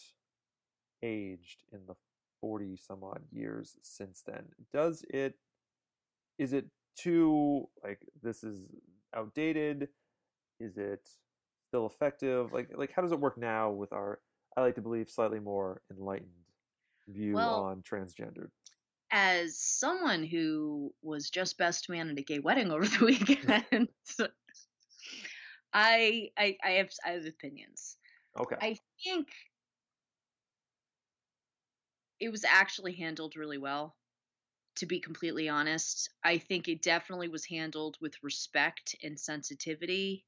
[1.02, 1.94] aged in the
[2.42, 4.44] 40 some odd years since then?
[4.74, 5.36] Does it,
[6.38, 6.66] is it
[6.98, 8.60] too, like, this is
[9.14, 9.88] outdated?
[10.60, 11.08] Is it
[11.68, 12.52] still effective?
[12.52, 14.20] Like, like how does it work now with our,
[14.54, 16.28] I like to believe, slightly more enlightened
[17.08, 18.50] view Well, on transgendered?
[19.10, 23.88] As someone who was just best man at a gay wedding over the weekend,
[25.72, 27.98] I, I I have I have opinions.
[28.38, 28.56] Okay.
[28.60, 29.28] I think
[32.20, 33.96] it was actually handled really well.
[34.76, 40.26] To be completely honest, I think it definitely was handled with respect and sensitivity.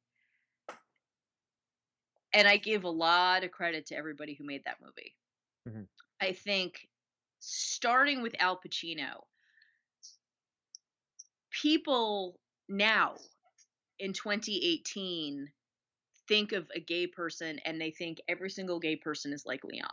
[2.33, 5.15] And I give a lot of credit to everybody who made that movie.
[5.67, 5.89] Mhm.
[6.21, 6.89] I think
[7.41, 9.25] starting with Al Pacino,
[11.51, 13.15] people now
[13.99, 15.49] in 2018
[16.29, 19.89] think of a gay person and they think every single gay person is like Leon.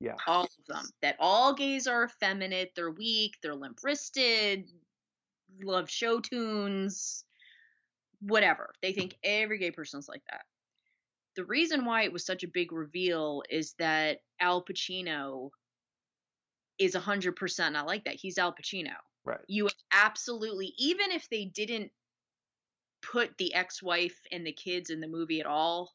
[0.00, 0.14] Yeah.
[0.26, 0.86] All of them.
[1.02, 4.64] That all gays are effeminate, they're weak, they're limp wristed,
[5.62, 7.24] love show tunes,
[8.20, 8.72] whatever.
[8.82, 10.42] They think every gay person is like that.
[11.36, 15.50] The reason why it was such a big reveal is that Al Pacino
[16.80, 18.14] is 100% not like that.
[18.16, 18.94] He's Al Pacino.
[19.24, 19.38] Right.
[19.46, 21.92] You absolutely, even if they didn't
[23.02, 25.92] put the ex-wife and the kids in the movie at all,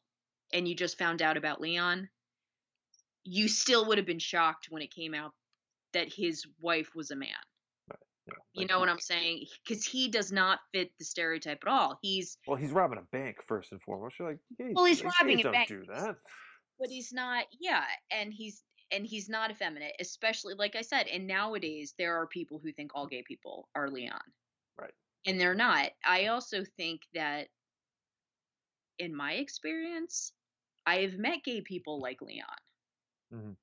[0.52, 2.08] and you just found out about Leon,
[3.24, 5.32] you still would have been shocked when it came out
[5.92, 7.28] that his wife was a man.
[8.28, 9.44] Yeah, You know what I'm saying?
[9.66, 11.98] Because he does not fit the stereotype at all.
[12.02, 14.16] He's, Well, he's robbing a bank first and foremost.
[14.20, 15.68] You're like, gays, Well, he's robbing a don't bank.
[15.68, 16.16] do that.
[16.78, 17.44] but he's not.
[17.60, 17.82] Yeah,
[18.12, 18.62] and he's
[18.92, 21.06] and he's not effeminate, especially like I said.
[21.08, 24.20] And nowadays, there are people who think all gay people are Leon.
[24.78, 24.94] Right.
[25.26, 25.90] and they're not.
[26.04, 27.48] I also think that
[28.98, 30.32] in my experience,
[30.86, 32.46] I have met gay people like Leon.
[33.32, 33.56] Mhm.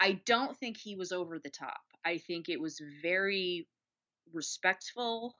[0.00, 1.82] I don't think he was over the top.
[2.04, 3.68] I think it was very
[4.32, 5.38] respectful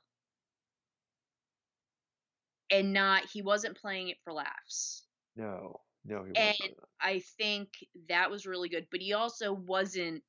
[2.71, 5.07] and not he wasn't playing it for laughs.
[5.37, 6.79] No, no, he And wasn't.
[7.01, 7.69] I think
[8.09, 10.23] that was really good, but he also wasn't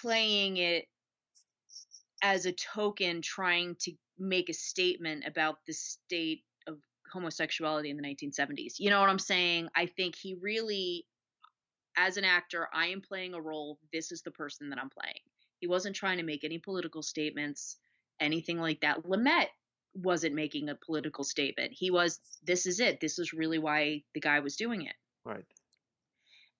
[0.00, 0.86] playing it
[2.22, 6.76] as a token trying to make a statement about the state of
[7.12, 8.74] homosexuality in the 1970s.
[8.78, 9.68] You know what I'm saying?
[9.74, 11.06] I think he really
[11.96, 13.78] as an actor, I am playing a role.
[13.92, 15.20] This is the person that I'm playing.
[15.58, 17.76] He wasn't trying to make any political statements,
[18.20, 19.04] anything like that.
[19.04, 19.48] Lumet
[19.94, 21.72] wasn't making a political statement.
[21.72, 23.00] He was, this is it.
[23.00, 24.94] This is really why the guy was doing it.
[25.24, 25.44] Right.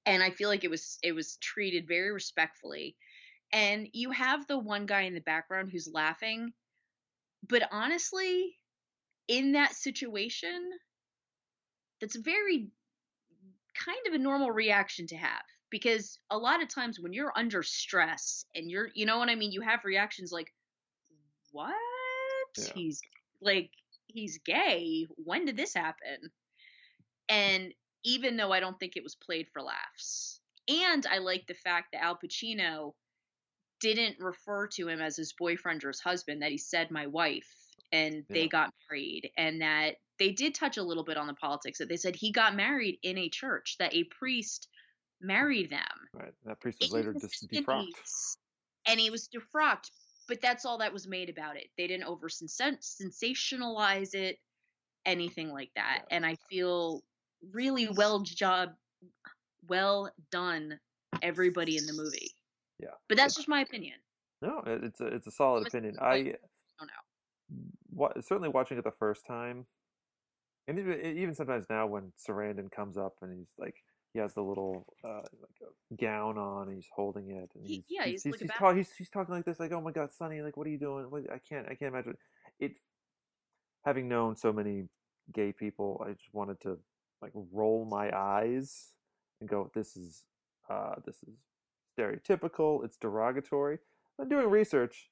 [0.06, 2.96] And I feel like it was it was treated very respectfully.
[3.52, 6.52] And you have the one guy in the background who's laughing,
[7.46, 8.56] but honestly,
[9.28, 10.70] in that situation,
[12.00, 12.70] that's very
[13.74, 17.62] kind of a normal reaction to have because a lot of times when you're under
[17.62, 20.52] stress and you're you know what I mean you have reactions like
[21.52, 21.74] what
[22.58, 22.64] Yeah.
[22.74, 23.00] he's
[23.40, 23.70] like
[24.06, 26.30] he's gay when did this happen
[27.28, 27.72] and
[28.04, 31.88] even though I don't think it was played for laughs and I like the fact
[31.92, 32.94] that Al Pacino
[33.80, 37.48] didn't refer to him as his boyfriend or his husband that he said my wife
[37.92, 41.78] and they got married and that they did touch a little bit on the politics
[41.78, 44.68] that they said he got married in a church that a priest
[45.20, 45.80] married them
[46.12, 46.32] Right.
[46.44, 48.36] That priest was later dis- defrocked.
[48.86, 49.90] and he was defrocked
[50.30, 51.66] but that's all that was made about it.
[51.76, 54.38] They didn't over sensationalize it
[55.04, 56.04] anything like that.
[56.10, 57.02] And i feel
[57.52, 58.70] really well job
[59.68, 60.78] well done
[61.20, 62.30] everybody in the movie.
[62.78, 62.90] Yeah.
[63.08, 63.96] but that's just my opinion.
[64.40, 65.96] No, it's a it's a solid I'm opinion.
[66.00, 66.26] I don't
[66.82, 67.56] know.
[67.90, 69.66] wa- certainly watching it the first time,
[70.66, 73.74] and even, even sometimes now when Sarandon comes up and he's like
[74.12, 77.74] he has the little uh, like a gown on and he's holding it and He-
[77.76, 79.80] he's yeah, he's he's like he's, bat- ta- he's, he's talking like this like oh
[79.80, 81.10] my god Sonny like what are you doing?
[81.10, 82.16] What, I can't I can't imagine.
[82.58, 82.72] It
[83.84, 84.88] having known so many
[85.32, 86.78] gay people I just wanted to
[87.22, 88.92] like roll my eyes
[89.40, 90.24] and go this is
[90.68, 91.34] uh, this is
[91.98, 93.78] stereotypical it's derogatory.
[94.18, 95.10] But doing research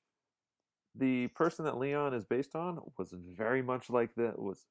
[0.94, 4.66] the person that Leon is based on was very much like that was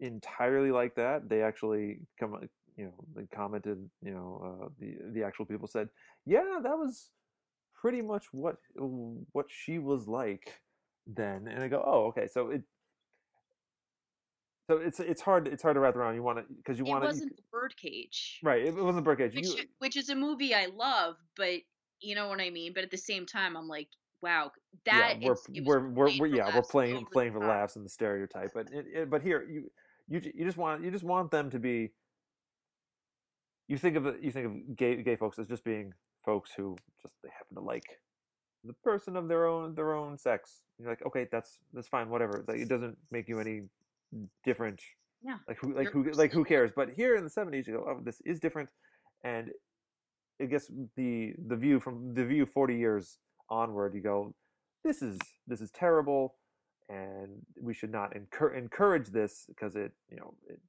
[0.00, 1.28] entirely like that.
[1.28, 2.34] They actually come
[2.76, 5.88] you know they commented you know uh, the the actual people said
[6.26, 7.10] yeah that was
[7.84, 8.56] pretty much what
[9.32, 10.60] what she was like
[11.06, 11.48] then.
[11.48, 12.26] And I go oh okay.
[12.26, 12.62] So it
[14.68, 16.14] so it's it's hard it's hard to wrap around.
[16.14, 18.40] You want to because you it want to wasn't the birdcage.
[18.42, 19.34] Right it, it wasn't birdcage.
[19.34, 21.60] Which, you which is a movie i love but
[22.00, 22.72] you know what i mean?
[22.74, 23.88] But at the same time i'm like
[24.22, 24.50] wow
[24.86, 27.90] that yeah, we're, it we're, we're, we're yeah we're playing playing for laughs and the
[27.90, 29.70] stereotype but it, it, but here you
[30.08, 31.90] you you just want you just want them to be
[33.68, 35.92] you think of it you think of gay gay folks as just being
[36.24, 38.00] folks who just they happen to like
[38.64, 40.62] the person of their own their own sex.
[40.78, 42.44] You're like okay that's that's fine whatever.
[42.48, 43.62] Like, it doesn't make you any
[44.44, 44.80] different.
[45.22, 45.38] Yeah.
[45.48, 46.70] like who like who like who cares?
[46.74, 48.68] But here in the 70s you go oh this is different.
[49.22, 49.50] And
[50.40, 53.18] I guess the the view from the view 40 years
[53.50, 54.34] onward you go
[54.84, 56.34] this is this is terrible
[56.88, 57.28] and
[57.60, 60.60] we should not encourage encourage this because it you know it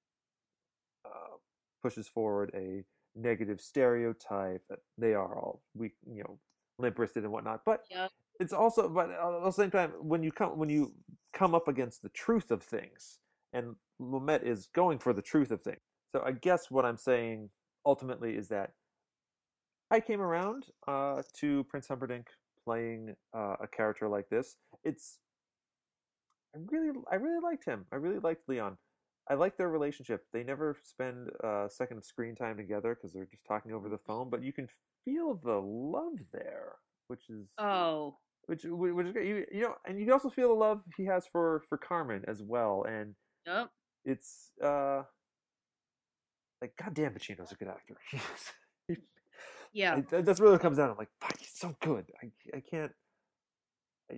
[1.86, 2.83] pushes forward a
[3.15, 6.39] negative stereotype that they are all weak you know
[6.79, 8.09] limp-wristed and whatnot but Yep.
[8.39, 10.91] it's also but at the same time when you come when you
[11.31, 13.19] come up against the truth of things
[13.53, 17.49] and Lumet is going for the truth of things so I guess what I'm saying
[17.86, 18.71] ultimately is that
[19.91, 22.27] I came around uh, to Prince Humperdinck
[22.65, 24.55] playing uh, a character like this.
[24.83, 25.19] It's
[26.55, 27.86] I really I really liked him.
[27.91, 28.77] I really liked Leon.
[29.30, 30.26] I like their relationship.
[30.32, 33.97] They never spend a second of screen time together because they're just talking over the
[33.97, 34.67] phone, but you can
[35.03, 36.73] feel the love there,
[37.07, 39.28] which is oh which which is great.
[39.28, 42.23] You, you know, and you can also feel the love he has for for Carmen
[42.28, 42.86] as well.
[42.88, 43.15] And
[43.45, 43.69] yep
[44.05, 45.01] it's uh
[46.61, 47.97] like goddamn Pacino's a good actor.
[49.73, 50.89] Yeah I, that's really what comes down.
[50.89, 52.05] I'm like, fuck, he's so good.
[52.23, 52.93] I, I can't.
[54.09, 54.15] I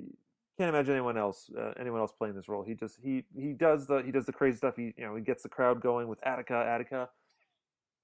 [0.57, 2.63] can't imagine anyone else uh, anyone else playing this role.
[2.63, 4.75] He just he he does the he does the crazy stuff.
[4.75, 7.09] He you know he gets the crowd going with Attica, Attica,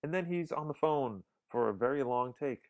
[0.03, 2.63] and then he's on the phone for a very long take,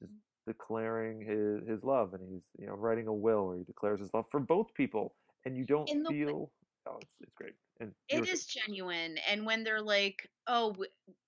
[0.00, 0.12] just
[0.46, 4.12] declaring his his love, and he's you know writing a will where he declares his
[4.14, 5.14] love for both people,
[5.44, 6.50] and you don't feel
[6.86, 7.54] oh it's, it's great.
[7.80, 9.18] And It genuine.
[9.28, 10.76] And when they're like, oh,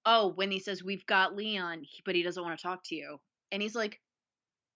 [0.05, 3.19] oh, when he says, we've got Leon, but he doesn't want to talk to you.
[3.51, 4.01] And he's like,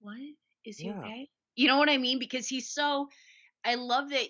[0.00, 0.18] what?
[0.64, 0.98] Is he Yeah.
[0.98, 1.28] okay?
[1.60, 2.18] You know what I mean?
[2.18, 3.10] Because he's so,
[3.66, 4.28] I love that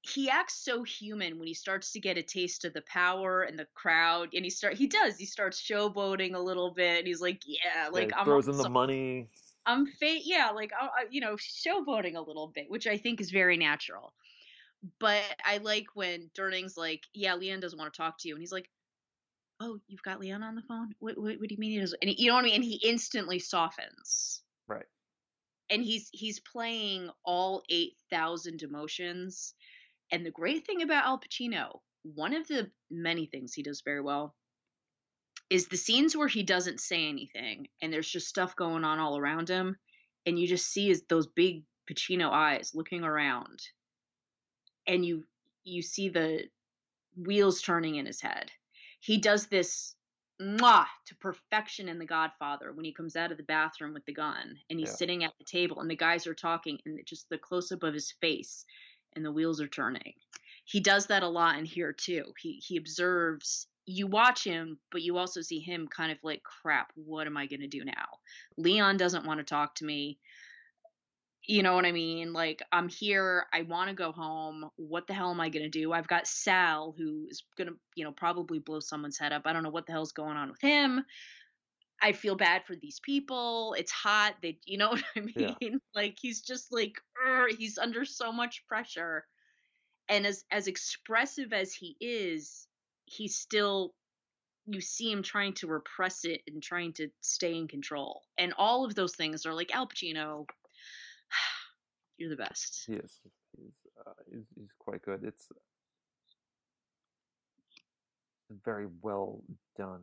[0.00, 3.56] he acts so human when he starts to get a taste of the power and
[3.56, 4.30] the crowd.
[4.34, 6.98] And he start, he does, he starts showboating a little bit.
[6.98, 9.28] And he's like, yeah, yeah, like he I'm throws in the money.
[9.66, 13.20] I'm fa- yeah, like I, I, you know, showboating a little bit, which I think
[13.20, 14.12] is very natural.
[14.98, 18.42] But I like when Durning's like, "Yeah, Leon doesn't want to talk to you," and
[18.42, 18.68] he's like,
[19.60, 20.92] "Oh, you've got Leon on the phone?
[20.98, 22.56] What, what, what do you mean he doesn't?" And he, you know what I mean?
[22.56, 24.42] And he instantly softens.
[24.66, 24.86] Right.
[25.70, 29.54] And he's he's playing all eight thousand emotions.
[30.10, 34.00] And the great thing about Al Pacino, one of the many things he does very
[34.00, 34.34] well,
[35.48, 39.18] is the scenes where he doesn't say anything and there's just stuff going on all
[39.18, 39.76] around him
[40.26, 43.60] and you just see his those big Pacino eyes looking around
[44.86, 45.24] and you
[45.64, 46.44] you see the
[47.16, 48.50] wheels turning in his head.
[49.00, 49.94] He does this
[50.40, 54.14] mwah, to perfection in The Godfather when he comes out of the bathroom with the
[54.14, 54.96] gun and he's Yeah.
[54.96, 57.94] sitting at the table and the guys are talking and just the close up of
[57.94, 58.64] his face
[59.14, 60.14] and the wheels are turning.
[60.64, 62.32] He does that a lot in here too.
[62.38, 66.92] He he observes you watch him, but you also see him kind of like, crap,
[66.94, 68.06] what am I going to do now?
[68.56, 70.20] Leon doesn't want to talk to me.
[71.44, 72.32] You know what I mean?
[72.32, 73.46] Like, I'm here.
[73.52, 74.70] I want to go home.
[74.76, 75.92] What the hell am I going to do?
[75.92, 79.42] I've got Sal, who is going to, you know, probably blow someone's head up.
[79.44, 81.04] I don't know what the hell's going on with him.
[82.00, 83.74] I feel bad for these people.
[83.76, 84.34] It's hot.
[84.40, 85.56] They, you know what I mean?
[85.60, 85.70] Yeah.
[85.94, 87.00] Like, he's just like,
[87.58, 89.24] he's under so much pressure.
[90.08, 92.66] And as as expressive as he is,
[93.06, 93.94] he's still
[94.66, 98.22] you see him trying to repress it and trying to stay in control.
[98.38, 100.46] And all of those things are like Al Pacino,
[102.22, 102.84] you're the best.
[102.86, 103.20] He is.
[103.56, 103.72] He's,
[104.06, 105.24] uh, he's, he's quite good.
[105.24, 105.48] It's
[108.50, 109.42] a very well
[109.76, 110.02] done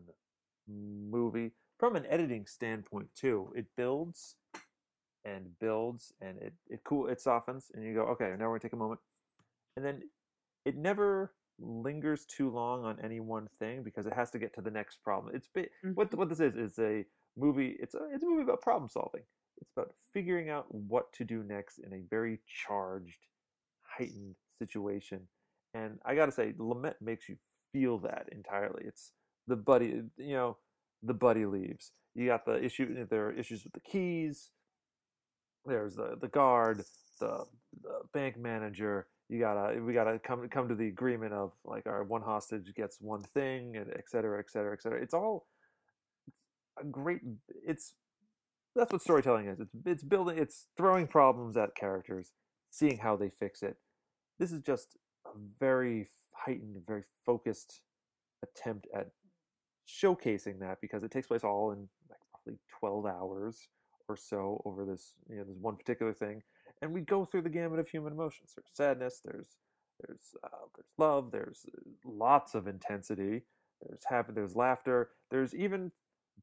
[0.67, 3.51] movie from an editing standpoint too.
[3.55, 4.35] It builds
[5.25, 8.59] and builds and it it cool it softens and you go okay now we're gonna
[8.59, 9.01] take a moment
[9.75, 10.01] and then
[10.63, 14.61] it never lingers too long on any one thing because it has to get to
[14.61, 15.35] the next problem.
[15.35, 17.05] It's ba- what what this is is a
[17.37, 17.75] movie.
[17.79, 19.23] It's a it's a movie about problem solving.
[19.61, 23.27] It's about figuring out what to do next in a very charged,
[23.83, 25.27] heightened situation.
[25.73, 27.37] And I gotta say, Lumet makes you
[27.71, 28.83] feel that entirely.
[28.85, 29.11] It's
[29.47, 30.57] the buddy, you know,
[31.03, 31.91] the buddy leaves.
[32.15, 33.05] You got the issue.
[33.09, 34.49] There are issues with the keys.
[35.65, 36.83] There's the the guard,
[37.19, 37.45] the,
[37.83, 39.07] the bank manager.
[39.29, 42.97] You gotta we gotta come come to the agreement of like our one hostage gets
[42.99, 45.01] one thing, and et cetera, et cetera, et cetera.
[45.01, 45.45] It's all
[46.81, 47.21] a great.
[47.63, 47.93] It's
[48.79, 49.59] that's what storytelling is.
[49.59, 50.37] It's it's building.
[50.37, 52.31] It's throwing problems at characters,
[52.71, 53.77] seeing how they fix it.
[54.39, 57.81] This is just a very heightened, very focused
[58.43, 59.09] attempt at
[59.87, 63.67] showcasing that because it takes place all in like roughly 12 hours
[64.07, 66.41] or so over this you know this one particular thing
[66.81, 69.57] and we go through the gamut of human emotions there's sadness there's
[69.99, 73.41] there's uh, there's love there's uh, lots of intensity
[73.81, 75.91] there's happy there's laughter there's even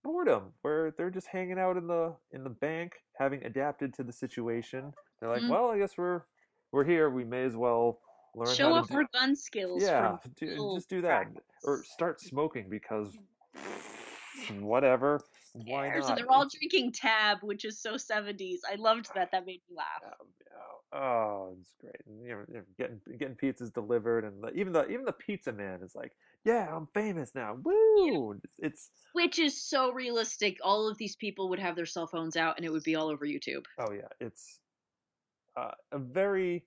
[0.03, 4.13] boredom where they're just hanging out in the in the bank having adapted to the
[4.13, 5.51] situation they're like Mm.
[5.51, 6.23] well i guess we're
[6.73, 8.01] we're here we may as well
[8.35, 9.83] learn Show how off do, our gun skills.
[9.83, 11.27] yeah do, just do that
[11.65, 13.17] or start smoking because
[14.61, 15.21] whatever
[15.65, 16.03] why Cares?
[16.09, 18.59] not And they're all drinking tab, which is so 70s.
[18.71, 19.31] I loved that.
[19.33, 20.03] That made me laugh.
[20.93, 21.97] Yeah, oh, it's great.
[22.07, 25.13] And, you know, you know, getting getting pizzas delivered, and the, even the even the
[25.13, 26.13] pizza man is like,
[26.47, 27.59] "Yeah, I'm famous now.
[27.63, 30.57] Woo!" It's, it's Which is so realistic.
[30.63, 33.09] All of these people would have their cell phones out and it would be all
[33.09, 33.65] over YouTube.
[33.79, 34.61] oh yeah, it's
[35.57, 36.65] uh, a very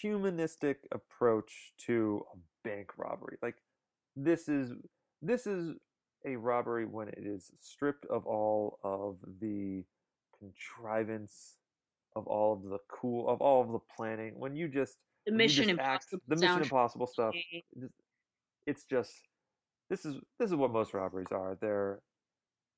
[0.00, 3.36] humanistic approach to a bank robbery.
[3.42, 3.56] Like
[4.16, 4.72] this is
[5.20, 5.74] this is
[6.26, 9.84] a robbery when it is stripped of all of the
[10.38, 11.56] contrivance
[12.16, 14.96] of all of the cool of all of the planning when you just
[15.26, 17.92] The Mission just act- Impossible the mission impossible stuff just-
[18.66, 19.12] it's just
[19.88, 22.00] this is this is what most robberies are they're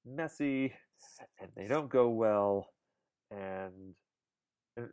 [0.04, 0.72] messy
[1.40, 2.68] and they don't go well
[3.30, 3.94] and
[4.80, 4.84] uh,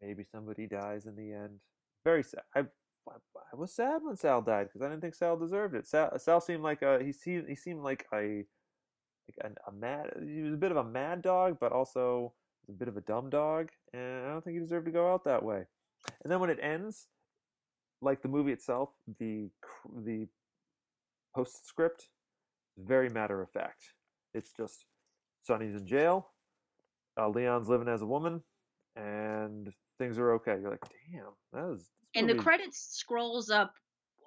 [0.00, 1.58] maybe somebody dies in the end
[2.04, 2.62] very sad i
[3.08, 3.14] I,
[3.52, 5.86] I was sad when Sal died because I didn't think Sal deserved it.
[5.86, 8.44] Sal, Sal seemed like a he seemed he seemed like a
[9.28, 12.34] like a, a mad he was a bit of a mad dog, but also
[12.68, 15.24] a bit of a dumb dog, and I don't think he deserved to go out
[15.24, 15.64] that way.
[16.22, 17.06] And then when it ends,
[18.00, 19.50] like the movie itself, the
[20.04, 20.26] the
[21.34, 22.08] postscript
[22.76, 23.94] is very matter of fact.
[24.34, 24.84] It's just
[25.42, 26.28] Sonny's in jail,
[27.18, 28.42] uh, Leon's living as a woman,
[28.96, 30.58] and things are okay.
[30.60, 31.86] You're like, damn, that was.
[32.14, 33.74] and the credits scrolls up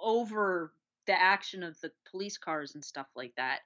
[0.02, 0.74] over
[1.08, 3.60] the action of the police cars and stuff like that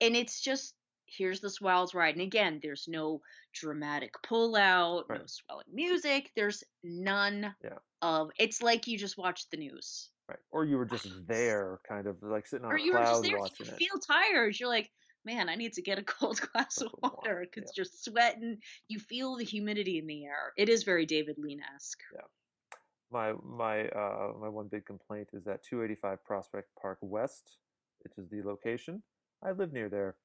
[0.00, 0.74] and it's just
[1.16, 3.20] here's this wild ride and again there's no
[3.54, 7.70] dramatic pullout no swelling music there's none Yeah.
[8.02, 10.38] of it's like you just watched the news Right.
[10.50, 13.22] Or you were just there, kind of like sitting on or a you were just
[13.22, 13.78] there watching you it.
[13.78, 14.90] feel tired you're like
[15.24, 17.80] man i need to get a cold glass of water, because yeah.
[17.80, 22.20] you're sweating you feel the humidity in the air it is very david lean-esque Yeah.
[23.10, 27.56] my my uh my one big complaint is that 285 Prospect Park West,
[28.00, 29.02] which is the location.
[29.42, 30.16] I live near there.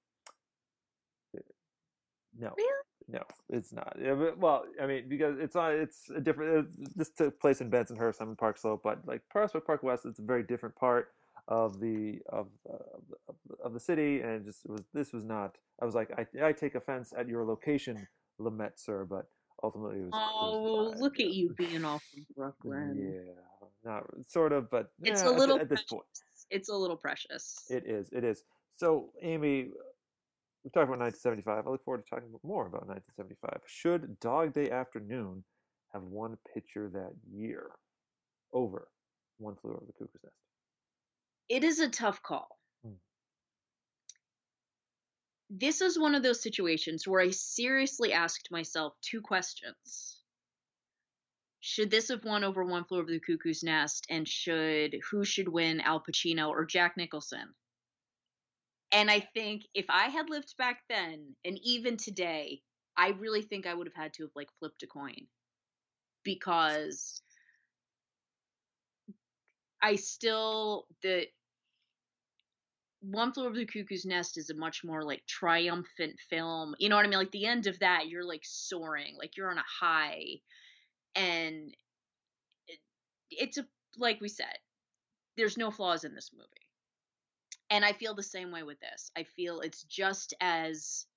[2.40, 3.98] No, really no, it's not.
[4.38, 5.74] Well, I mean, because it's not.
[5.74, 6.68] It's a different.
[6.68, 8.22] Uh, this took place in Bensonhurst.
[8.22, 11.12] I'm in Park Slope, but like Prospect Park West, it's a very different part
[11.48, 14.82] of the of uh, of, the, of, the, of the city, and it just was.
[14.94, 15.58] This was not.
[15.82, 18.08] I was like, I I take offense at your location,
[18.40, 19.28] Lumet, sir, but
[19.62, 20.14] ultimately it was.
[20.14, 24.92] it oh was look at you being all from brooklyn Yeah, not sort of, but
[25.02, 26.04] it's eh, a little the- at this point.
[26.50, 28.10] it's a little precious It is.
[28.12, 28.44] It is.
[28.78, 29.70] So, Amy,
[30.64, 31.68] we talked about 1975.
[31.68, 33.62] I look forward to talking more about 1975.
[33.68, 35.44] Should Dog Day Afternoon
[35.94, 37.72] have won picture that year
[38.54, 38.88] over
[39.38, 40.36] One Flew Over the Cuckoo's Nest?
[41.50, 42.48] it is a tough call.
[42.84, 42.94] Hmm.
[45.50, 50.18] This is one of those situations where I seriously asked myself two questions.
[51.60, 54.06] Should this have won over One Flew Over the Cuckoo's Nest?
[54.10, 57.54] And should who should win, Al Pacino or Jack Nicholson?
[58.94, 62.62] And I think if I had lived back then, and even today,
[62.96, 65.28] I really think I would have had to have like flipped a coin
[66.24, 67.22] because
[69.82, 71.26] I still the
[73.02, 76.74] one Flew Over the Cuckoo's Nest is a much more like triumphant film.
[76.80, 77.20] You know what I mean?
[77.20, 80.26] Like the end of that, you're like soaring, like you're on a high,
[81.16, 81.76] and
[82.68, 82.80] it,
[83.32, 83.66] it's a
[83.98, 84.58] like we said,
[85.38, 86.63] there's no flaws in this movie,
[87.74, 89.10] and I feel the same way with this.
[89.18, 91.08] I feel it's just as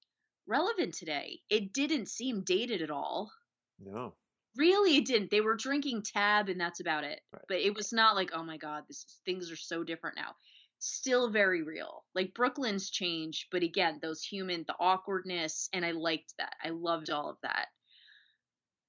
[0.48, 1.40] relevant today.
[1.50, 3.30] It didn't seem dated at all.
[3.78, 4.14] No.
[4.56, 5.30] Really, it didn't.
[5.30, 7.20] They were drinking tab, and that's about it.
[7.30, 7.42] Right.
[7.46, 10.30] But it was not like, oh my god, this is, things are so different now.
[10.78, 12.04] Still very real.
[12.14, 16.54] Like Brooklyn's changed, but again, those human, the awkwardness, and I liked that.
[16.64, 17.66] I loved all of that.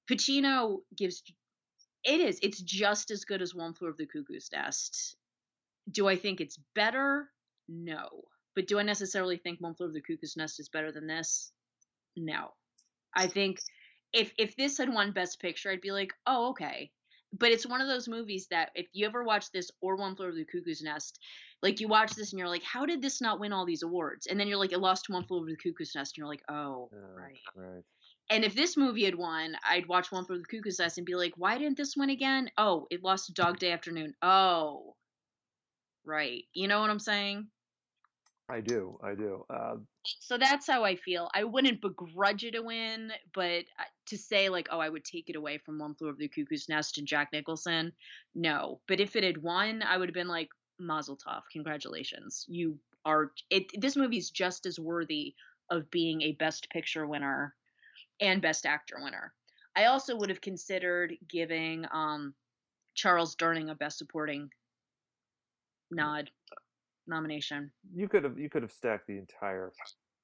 [0.10, 1.22] Pacino gives.
[2.06, 2.40] It is.
[2.42, 5.18] It's just as good as One Flew Over the Cuckoo's Nest.
[5.92, 7.28] Do I think it's better?
[7.68, 8.08] No.
[8.56, 11.52] But do I necessarily think One Flew Over the Cuckoo's Nest is better than this?
[12.16, 12.54] No.
[13.16, 13.60] I think
[14.14, 16.92] if if this had won Best Picture, I'd be like, oh, okay.
[17.34, 20.28] But it's one of those movies that if you ever watch this or One Flew
[20.28, 21.20] Over the Cuckoo's Nest,
[21.62, 24.28] like you watch this and you're like, how did this not win all these awards?
[24.28, 26.28] And then you're like, it lost to One Flew Over the Cuckoo's Nest, and you're
[26.30, 27.40] like, oh, Uh, right.
[27.56, 27.84] Right.
[28.30, 31.06] And if this movie had won, I'd watch One Flew Over the Cuckoo's Nest and
[31.06, 32.50] be like, why didn't this win again?
[32.58, 34.14] Oh, it lost to Dog Day Afternoon.
[34.22, 34.96] Oh,
[36.06, 36.44] right.
[36.54, 37.48] You know what I'm saying?
[38.50, 38.98] I do.
[39.04, 39.46] I do.
[39.50, 41.30] Uh, so that's how I feel.
[41.34, 45.30] I wouldn't begrudge it a win, but uh, to say like, oh, I would take
[45.30, 47.92] it away from One Flew Over the Cuckoo's Nest and Jack Nicholson,
[48.36, 48.80] no.
[48.88, 53.32] But if it had won, I would have been like, Mazel Tov, congratulations, you are.
[53.50, 55.34] It this movie is just as worthy
[55.70, 57.56] of being a Best Picture winner
[58.22, 59.34] and Best Actor winner.
[59.76, 62.34] I also would have considered giving um,
[62.94, 64.50] Charles Durning a Best Supporting
[65.90, 66.30] nod
[67.08, 67.72] nomination.
[67.94, 69.72] you could have you could have stacked the entire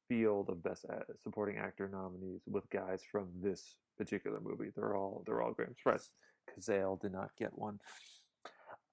[0.09, 0.85] field of best
[1.21, 4.69] supporting actor nominees with guys from this particular movie.
[4.75, 5.69] They're all they're all great.
[5.69, 6.09] I'm surprised
[6.49, 7.79] Cazale did not get one.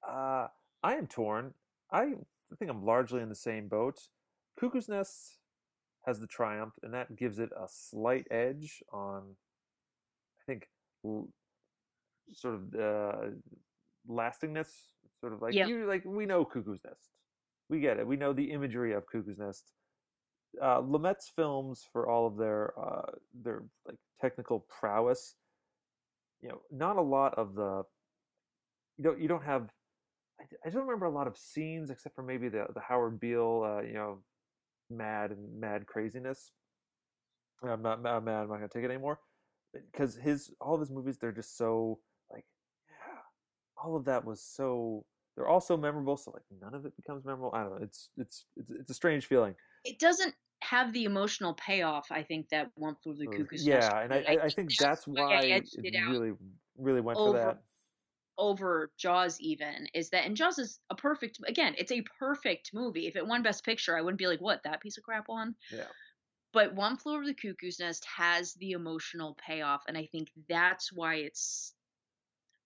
[0.08, 0.46] Uh,
[0.82, 1.52] I am torn.
[1.92, 2.14] I
[2.58, 3.98] think I'm largely in the same boat.
[4.58, 5.38] Cuckoo's Nest
[6.06, 9.22] has the triumph, and that gives it a slight edge on,
[10.40, 10.68] I think,
[12.32, 13.30] sort of uh,
[14.08, 14.70] lastingness.
[15.20, 15.66] Sort of like Yeah.
[15.66, 17.10] you like we know Cuckoo's Nest.
[17.70, 18.06] We get it.
[18.06, 19.72] We know the imagery of Cuckoo's Nest.
[20.60, 25.36] Uh, Lumet's films, for all of their uh, their like technical prowess,
[26.42, 27.84] you know, not a lot of the.
[28.98, 29.20] You don't.
[29.20, 29.70] You don't have.
[30.64, 33.82] I, don't remember a lot of scenes except for maybe the the Howard Beale, uh,
[33.82, 34.18] you know,
[34.90, 36.50] mad and mad craziness.
[37.62, 39.20] I'm not mad I'm not gonna take it anymore
[39.92, 41.98] because his all of his movies they're just so
[42.32, 42.44] like
[42.88, 43.18] yeah
[43.82, 45.04] all of that was so
[45.40, 48.10] they're all so memorable so like none of it becomes memorable i don't know it's
[48.18, 49.54] it's it's, it's a strange feeling
[49.84, 52.06] it doesn't have the emotional payoff.
[52.10, 53.90] I think that One Flew Over the Cuckoo's Nest.
[53.90, 54.24] yeah, and I.
[54.28, 56.32] I, I think that's why I it it really
[56.76, 57.58] really went for that.
[58.38, 63.06] over Jaws even is that and Jaws is a perfect again, it's a perfect movie.
[63.06, 65.54] If it won Best Picture, I wouldn't be like, what, that piece of crap won?
[65.72, 65.84] Yeah.
[66.52, 70.92] But One Flew Over the Cuckoo's Nest has the emotional payoff, and I think that's
[70.92, 71.74] why it's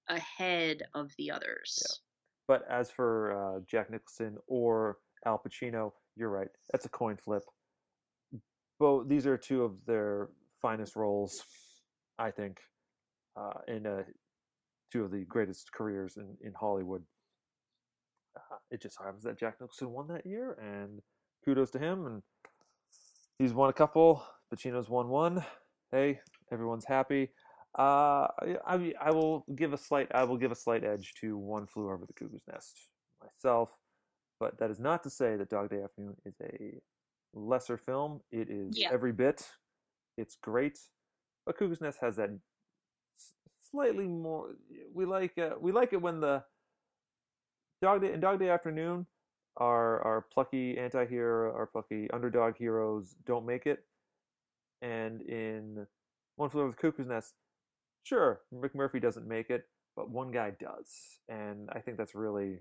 [0.09, 2.01] ahead of the others.
[2.47, 6.49] But as for uh, Jack Nicholson or Al Pacino, you're right.
[6.73, 7.43] That's a coin flip.
[8.79, 10.29] Both these are two of their
[10.61, 11.43] finest roles,
[12.19, 12.59] I think,
[13.37, 14.03] uh, in uh,
[14.93, 17.03] two of the greatest careers in in Hollywood.
[18.37, 21.01] Uh, it just happens that Jack Nicholson won that year, and
[21.45, 22.07] kudos to him.
[22.07, 22.23] And
[23.39, 24.23] he's won a couple.
[24.53, 25.45] Pacino's won one.
[25.93, 26.21] Hey,
[26.53, 27.31] everyone's happy.
[27.77, 28.29] Uh,
[28.67, 31.91] I, I will give a slight I will give a slight edge to One Flew
[31.91, 32.89] Over the Cuckoo's Nest
[33.23, 33.71] myself,
[34.39, 36.81] but that is not to say that Dog Day Afternoon is a
[37.35, 38.21] lesser film.
[38.31, 38.91] It is Yeah.
[38.93, 39.51] every bit.
[40.17, 40.79] It's great,
[41.45, 42.31] but Cuckoo's Nest has that
[43.71, 44.55] slightly more.
[44.93, 46.45] We like uh, we like it when the
[47.83, 49.05] Dog Day in Dog Day Afternoon,
[49.57, 53.85] our our plucky anti-hero, our plucky underdog heroes don't make it,
[54.81, 55.89] and in
[56.37, 57.35] One Flew Over the Cuckoo's Nest,
[58.05, 59.65] sure, McMurphy doesn't make it,
[59.97, 62.61] but one guy does, and I think that's really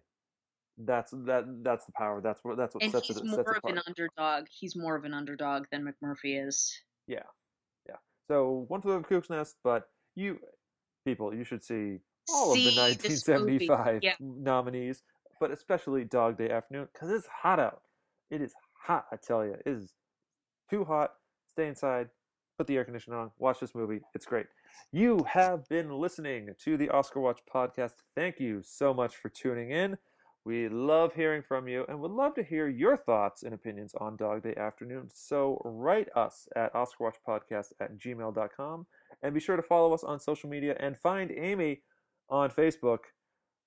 [0.77, 2.21] that's that that's the power.
[2.21, 4.45] That's what that's what And sets he's it more sets of an underdog.
[4.49, 6.73] He's more of an underdog than McMurphy is.
[7.07, 7.19] Yeah,
[7.87, 7.97] yeah.
[8.27, 10.39] So One for the Cuckoo's Nest, but you
[11.05, 11.99] people, you should see
[12.33, 14.13] all of the See this movie, 1975 yeah.
[14.19, 15.03] nominees,
[15.39, 17.81] but especially Dog Day Afternoon because it's hot out.
[18.31, 19.55] It is hot, I tell you.
[19.65, 19.93] It is
[20.69, 21.11] too hot.
[21.51, 22.09] Stay inside.
[22.57, 23.31] Put the air conditioner on.
[23.37, 24.01] Watch this movie.
[24.15, 24.45] It's great.
[24.91, 27.93] You have been listening to the Oscar Watch podcast.
[28.15, 29.97] Thank you so much for tuning in.
[30.45, 34.17] We love hearing from you and would love to hear your thoughts and opinions on
[34.17, 35.09] Dog Day Afternoon.
[35.13, 38.85] So write us at OscarWatchPodcast at gmail.com
[39.21, 41.81] and be sure to follow us on social media and find Amy
[42.29, 42.99] on Facebook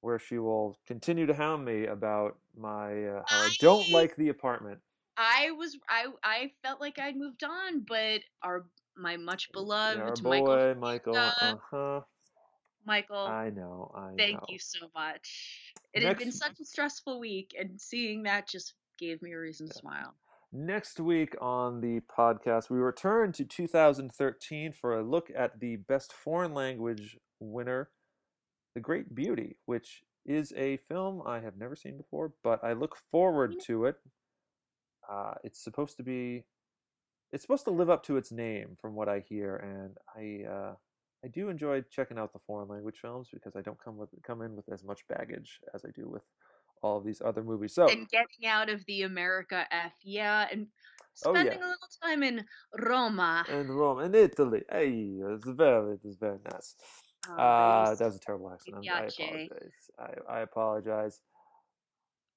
[0.03, 4.29] where she will continue to hound me about my uh, how I don't like the
[4.29, 4.79] apartment.
[5.17, 8.67] I was I I felt like I'd moved on, but our
[8.97, 11.17] my much beloved Yeah, our Michael Michael.
[11.17, 12.01] uh, Uh-huh.
[12.85, 13.27] Michael.
[13.27, 13.91] I know.
[13.97, 14.47] I thank know.
[14.49, 15.73] you so much.
[15.93, 19.67] It had been such a stressful week, and seeing that just gave me a reason
[19.69, 20.15] to smile.
[20.53, 26.13] Next week on the podcast, we return to 2013 for a look at the Best
[26.13, 27.91] Foreign Language winner,
[28.75, 32.97] The Great Beauty, which is a film I have never seen before, but I look
[33.11, 33.97] forward to it.
[35.11, 36.45] Uh, it's supposed to be,
[37.33, 40.75] it's supposed to live up to its name, from what I hear, and I, uh,
[41.25, 44.43] I do enjoy checking out the foreign language films because I don't come with come
[44.43, 46.23] in with as much baggage as I do with
[46.83, 47.75] all of these other movies.
[47.75, 50.69] So And getting out of the America F, yeah, and
[51.25, 51.41] Oh, yeah.
[51.41, 52.45] spending a little time in
[52.79, 53.45] Roma.
[53.49, 54.63] in Rome, in Italy.
[54.71, 56.77] Hey, it's very, it's very nice.
[57.29, 58.77] Oh, Uh, that was a terrible accent.
[58.87, 59.91] I apologize.
[59.99, 61.21] I, I apologize.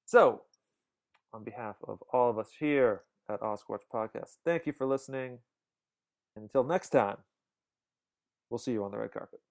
[0.05, 0.43] So,
[1.33, 5.39] on behalf of all of us here at Oscar Watch Podcast, thank you for listening.
[6.35, 7.17] And until next time,
[8.49, 9.41] we'll see you on the red carpet.